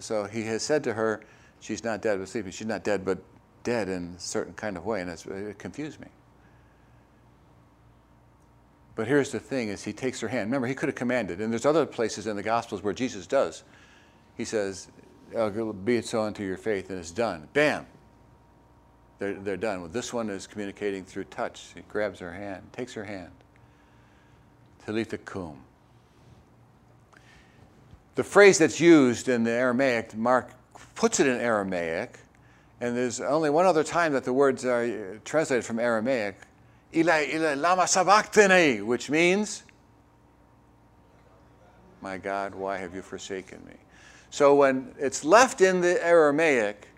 So 0.00 0.24
he 0.24 0.42
has 0.46 0.64
said 0.64 0.82
to 0.82 0.94
her, 0.94 1.20
she's 1.60 1.84
not 1.84 2.02
dead 2.02 2.18
but 2.18 2.28
sleeping. 2.28 2.52
She's 2.52 2.66
not 2.66 2.84
dead, 2.84 3.04
but 3.04 3.18
dead 3.62 3.88
in 3.88 4.14
a 4.16 4.20
certain 4.20 4.54
kind 4.54 4.76
of 4.76 4.84
way. 4.84 5.00
And 5.00 5.10
it 5.10 5.58
confused 5.58 6.00
me. 6.00 6.08
But 8.96 9.06
here's 9.06 9.30
the 9.30 9.40
thing 9.40 9.68
is 9.68 9.84
he 9.84 9.92
takes 9.92 10.20
her 10.20 10.28
hand. 10.28 10.48
Remember, 10.48 10.66
he 10.66 10.74
could 10.74 10.88
have 10.88 10.96
commanded. 10.96 11.40
And 11.40 11.52
there's 11.52 11.66
other 11.66 11.86
places 11.86 12.26
in 12.26 12.36
the 12.36 12.42
Gospels 12.42 12.82
where 12.82 12.92
Jesus 12.92 13.26
does. 13.26 13.62
He 14.36 14.44
says, 14.44 14.88
oh, 15.34 15.72
be 15.72 15.96
it 15.96 16.06
so 16.06 16.22
unto 16.22 16.42
your 16.42 16.56
faith, 16.56 16.90
and 16.90 16.98
it's 16.98 17.10
done. 17.10 17.48
Bam! 17.52 17.86
They're, 19.18 19.34
they're 19.34 19.56
done. 19.56 19.80
Well, 19.80 19.90
this 19.90 20.12
one 20.12 20.30
is 20.30 20.46
communicating 20.46 21.04
through 21.04 21.24
touch. 21.24 21.68
He 21.74 21.82
grabs 21.88 22.20
her 22.20 22.32
hand, 22.32 22.72
takes 22.72 22.94
her 22.94 23.04
hand. 23.04 23.30
Talitha 24.84 25.18
kum. 25.18 25.58
The 28.14 28.24
phrase 28.24 28.58
that's 28.58 28.80
used 28.80 29.28
in 29.28 29.44
the 29.44 29.50
Aramaic, 29.50 30.16
Mark 30.16 30.52
puts 30.94 31.20
it 31.20 31.26
in 31.26 31.38
Aramaic, 31.38 32.18
and 32.80 32.96
there's 32.96 33.20
only 33.20 33.50
one 33.50 33.66
other 33.66 33.84
time 33.84 34.12
that 34.12 34.24
the 34.24 34.32
words 34.32 34.64
are 34.64 35.18
translated 35.24 35.64
from 35.64 35.78
Aramaic, 35.78 36.40
Eli, 36.94 37.26
Eli, 37.32 37.54
lama 37.54 37.86
sabachthani, 37.86 38.80
which 38.80 39.10
means, 39.10 39.62
My 42.02 42.18
God, 42.18 42.54
why 42.54 42.78
have 42.78 42.94
you 42.94 43.02
forsaken 43.02 43.62
me? 43.66 43.74
So 44.30 44.54
when 44.54 44.94
it's 44.98 45.24
left 45.24 45.60
in 45.60 45.80
the 45.80 46.04
Aramaic, 46.04 46.88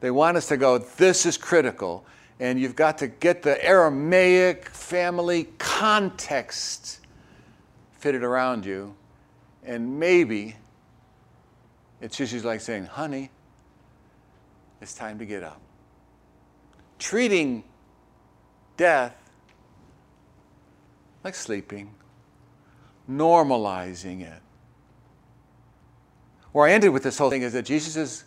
they 0.00 0.10
want 0.10 0.36
us 0.36 0.48
to 0.48 0.56
go, 0.56 0.78
this 0.78 1.26
is 1.26 1.36
critical. 1.38 2.04
And 2.40 2.58
you've 2.58 2.74
got 2.74 2.98
to 2.98 3.06
get 3.06 3.42
the 3.42 3.64
Aramaic 3.64 4.68
family 4.70 5.44
context 5.58 6.98
fitted 7.92 8.24
around 8.24 8.66
you. 8.66 8.96
And 9.62 10.00
maybe 10.00 10.56
it's 12.02 12.16
just 12.16 12.44
like 12.44 12.60
saying, 12.60 12.86
honey, 12.86 13.30
it's 14.80 14.92
time 14.92 15.20
to 15.20 15.24
get 15.24 15.44
up. 15.44 15.60
Treating 16.98 17.62
death 18.76 19.14
like 21.22 21.36
sleeping, 21.36 21.94
normalizing 23.08 24.22
it. 24.22 24.42
Where 26.50 26.66
I 26.66 26.72
ended 26.72 26.92
with 26.92 27.04
this 27.04 27.16
whole 27.16 27.30
thing 27.30 27.42
is 27.42 27.52
that 27.52 27.64
Jesus 27.64 27.96
is, 27.96 28.24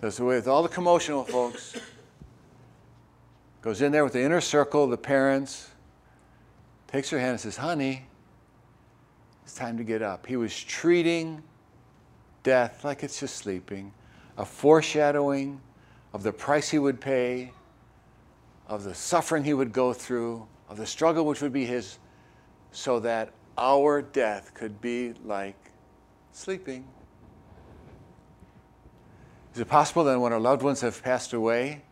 does 0.00 0.20
with 0.20 0.46
all 0.46 0.62
the 0.62 0.68
commotional 0.68 1.26
folks, 1.26 1.76
goes 3.60 3.82
in 3.82 3.90
there 3.90 4.04
with 4.04 4.12
the 4.12 4.22
inner 4.22 4.40
circle, 4.40 4.86
the 4.86 4.96
parents, 4.96 5.68
takes 6.86 7.10
her 7.10 7.18
hand 7.18 7.32
and 7.32 7.40
says, 7.40 7.56
Honey, 7.56 8.06
it's 9.44 9.54
time 9.54 9.76
to 9.78 9.84
get 9.84 10.00
up. 10.00 10.26
He 10.26 10.36
was 10.36 10.56
treating 10.56 11.42
death 12.42 12.84
like 12.84 13.02
it's 13.02 13.20
just 13.20 13.36
sleeping, 13.36 13.92
a 14.36 14.44
foreshadowing 14.44 15.60
of 16.12 16.22
the 16.22 16.32
price 16.32 16.68
he 16.68 16.78
would 16.78 17.00
pay, 17.00 17.52
of 18.66 18.84
the 18.84 18.94
suffering 18.94 19.44
he 19.44 19.54
would 19.54 19.72
go 19.72 19.92
through, 19.92 20.46
of 20.68 20.76
the 20.76 20.86
struggle 20.86 21.24
which 21.24 21.42
would 21.42 21.52
be 21.52 21.66
his, 21.66 21.98
so 22.72 23.00
that 23.00 23.32
our 23.58 24.00
death 24.00 24.54
could 24.54 24.80
be 24.80 25.14
like 25.24 25.56
sleeping. 26.32 26.86
Is 29.54 29.60
it 29.60 29.68
possible 29.68 30.04
that 30.04 30.18
when 30.18 30.32
our 30.32 30.40
loved 30.40 30.62
ones 30.62 30.80
have 30.80 31.02
passed 31.02 31.32
away, 31.32 31.82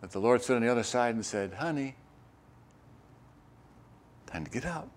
that 0.00 0.10
the 0.10 0.18
Lord 0.18 0.42
stood 0.42 0.56
on 0.56 0.62
the 0.62 0.70
other 0.70 0.82
side 0.82 1.14
and 1.14 1.24
said, 1.24 1.54
Honey, 1.54 1.94
time 4.26 4.44
to 4.44 4.50
get 4.50 4.66
up. 4.66 4.88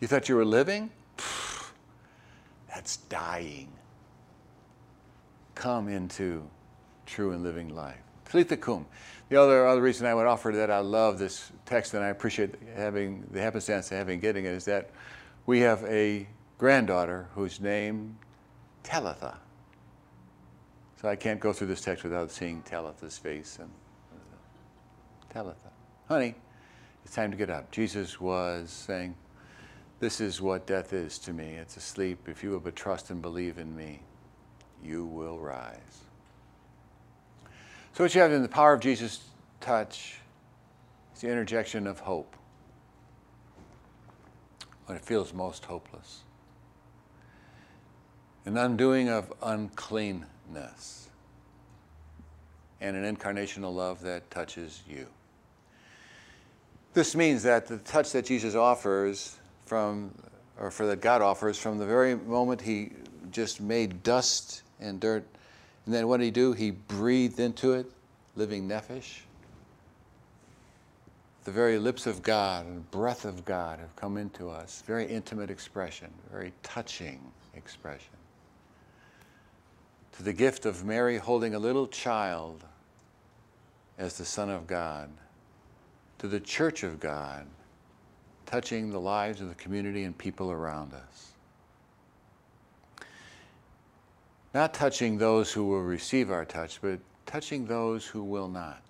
You 0.00 0.08
thought 0.08 0.28
you 0.28 0.36
were 0.36 0.44
living? 0.44 0.90
That's 2.74 2.96
dying. 2.96 3.68
Come 5.54 5.88
into 5.88 6.42
true 7.06 7.30
and 7.30 7.42
living 7.42 7.74
life. 7.74 8.00
Talitha 8.24 8.56
kum. 8.56 8.86
The 9.28 9.36
other, 9.40 9.66
other 9.66 9.80
reason 9.80 10.06
I 10.06 10.14
would 10.14 10.26
offer 10.26 10.50
that 10.52 10.70
I 10.70 10.80
love 10.80 11.18
this 11.18 11.52
text 11.66 11.94
and 11.94 12.02
I 12.02 12.08
appreciate 12.08 12.56
having 12.74 13.26
the 13.30 13.40
happenstance 13.40 13.90
of 13.92 13.98
having 13.98 14.18
getting 14.18 14.44
it 14.44 14.52
is 14.52 14.64
that 14.64 14.90
we 15.46 15.60
have 15.60 15.84
a 15.84 16.26
granddaughter 16.58 17.28
whose 17.34 17.60
name 17.60 18.16
Talitha. 18.82 19.38
So 21.00 21.08
I 21.08 21.16
can't 21.16 21.38
go 21.38 21.52
through 21.52 21.68
this 21.68 21.80
text 21.80 22.02
without 22.02 22.30
seeing 22.30 22.62
Talitha's 22.62 23.18
face 23.18 23.58
and 23.60 23.70
uh, 24.12 25.32
Talitha. 25.32 25.70
Honey, 26.08 26.34
it's 27.04 27.14
time 27.14 27.30
to 27.30 27.36
get 27.36 27.50
up. 27.50 27.70
Jesus 27.70 28.20
was 28.20 28.70
saying, 28.70 29.14
This 30.00 30.20
is 30.20 30.40
what 30.40 30.66
death 30.66 30.92
is 30.92 31.18
to 31.20 31.32
me. 31.32 31.52
It's 31.52 31.76
a 31.76 31.80
sleep. 31.80 32.28
If 32.28 32.42
you 32.42 32.50
will 32.50 32.60
but 32.60 32.76
trust 32.76 33.10
and 33.10 33.22
believe 33.22 33.58
in 33.58 33.74
me, 33.74 34.00
you 34.82 35.04
will 35.06 35.38
rise. 35.38 36.04
So 37.94 38.04
what 38.04 38.14
you 38.14 38.20
have 38.20 38.32
in 38.32 38.42
the 38.42 38.48
power 38.48 38.72
of 38.72 38.80
Jesus' 38.80 39.24
touch 39.60 40.18
is 41.14 41.20
the 41.20 41.28
interjection 41.28 41.86
of 41.86 42.00
hope 42.00 42.34
when 44.86 44.96
it 44.96 45.04
feels 45.04 45.32
most 45.32 45.64
hopeless 45.64 46.24
an 48.46 48.58
undoing 48.58 49.08
of 49.08 49.32
uncleanness, 49.42 51.08
and 52.80 52.96
an 52.96 53.16
incarnational 53.16 53.74
love 53.74 54.02
that 54.02 54.30
touches 54.30 54.82
you. 54.88 55.06
This 56.92 57.16
means 57.16 57.42
that 57.44 57.66
the 57.66 57.78
touch 57.78 58.12
that 58.12 58.26
Jesus 58.26 58.54
offers 58.54 59.36
from, 59.66 60.14
or 60.58 60.70
for 60.70 60.86
that 60.86 61.00
God 61.00 61.22
offers 61.22 61.58
from 61.58 61.78
the 61.78 61.86
very 61.86 62.14
moment 62.14 62.60
he 62.60 62.92
just 63.30 63.60
made 63.60 64.02
dust 64.02 64.62
and 64.80 65.00
dirt, 65.00 65.24
and 65.86 65.94
then 65.94 66.08
what 66.08 66.18
did 66.18 66.24
he 66.24 66.30
do? 66.30 66.52
He 66.52 66.70
breathed 66.70 67.40
into 67.40 67.72
it, 67.72 67.90
living 68.36 68.68
nephesh. 68.68 69.20
The 71.44 71.50
very 71.50 71.78
lips 71.78 72.06
of 72.06 72.22
God 72.22 72.64
and 72.66 72.90
breath 72.90 73.24
of 73.26 73.44
God 73.44 73.78
have 73.78 73.94
come 73.96 74.16
into 74.16 74.48
us. 74.48 74.82
Very 74.86 75.06
intimate 75.06 75.50
expression, 75.50 76.10
very 76.30 76.52
touching 76.62 77.20
expression 77.54 78.14
to 80.16 80.22
the 80.22 80.32
gift 80.32 80.64
of 80.64 80.84
Mary 80.84 81.18
holding 81.18 81.54
a 81.54 81.58
little 81.58 81.88
child 81.88 82.62
as 83.98 84.16
the 84.16 84.24
Son 84.24 84.48
of 84.48 84.66
God, 84.66 85.10
to 86.18 86.28
the 86.28 86.40
Church 86.40 86.82
of 86.84 87.00
God, 87.00 87.46
touching 88.46 88.90
the 88.90 89.00
lives 89.00 89.40
of 89.40 89.48
the 89.48 89.54
community 89.54 90.04
and 90.04 90.16
people 90.16 90.50
around 90.50 90.92
us. 90.92 91.32
Not 94.54 94.72
touching 94.72 95.18
those 95.18 95.52
who 95.52 95.66
will 95.66 95.82
receive 95.82 96.30
our 96.30 96.44
touch, 96.44 96.80
but 96.80 97.00
touching 97.26 97.66
those 97.66 98.06
who 98.06 98.22
will 98.22 98.48
not. 98.48 98.82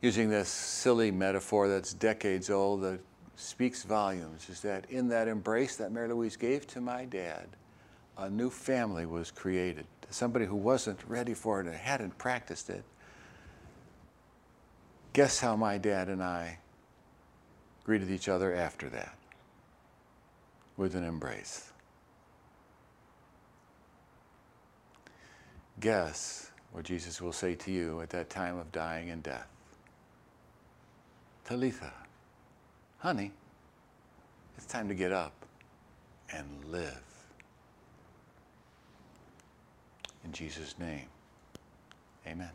Using 0.00 0.30
this 0.30 0.48
silly 0.48 1.10
metaphor 1.10 1.68
that's 1.68 1.92
decades 1.92 2.48
old 2.48 2.82
that 2.82 3.00
speaks 3.36 3.82
volumes 3.82 4.48
is 4.48 4.60
that 4.62 4.90
in 4.90 5.08
that 5.08 5.28
embrace 5.28 5.76
that 5.76 5.92
Mary 5.92 6.08
Louise 6.08 6.36
gave 6.36 6.66
to 6.68 6.80
my 6.80 7.04
dad, 7.04 7.46
a 8.16 8.30
new 8.30 8.50
family 8.50 9.06
was 9.06 9.30
created. 9.30 9.86
Somebody 10.10 10.46
who 10.46 10.56
wasn't 10.56 10.98
ready 11.06 11.34
for 11.34 11.60
it 11.60 11.66
and 11.66 11.76
hadn't 11.76 12.16
practiced 12.16 12.70
it. 12.70 12.82
Guess 15.12 15.40
how 15.40 15.56
my 15.56 15.78
dad 15.78 16.08
and 16.08 16.22
I 16.22 16.58
greeted 17.88 18.10
each 18.10 18.28
other 18.28 18.54
after 18.54 18.90
that? 18.90 19.16
With 20.76 20.94
an 20.94 21.04
embrace. 21.04 21.72
Guess 25.80 26.50
what 26.72 26.84
Jesus 26.84 27.22
will 27.22 27.32
say 27.32 27.54
to 27.54 27.70
you 27.70 28.02
at 28.02 28.10
that 28.10 28.28
time 28.28 28.58
of 28.58 28.70
dying 28.72 29.08
and 29.08 29.22
death. 29.22 29.48
Talitha, 31.46 31.94
honey, 32.98 33.32
it's 34.58 34.66
time 34.66 34.86
to 34.88 34.94
get 34.94 35.10
up 35.10 35.32
and 36.30 36.46
live. 36.66 37.00
In 40.26 40.32
Jesus' 40.32 40.74
name, 40.78 41.06
amen. 42.26 42.50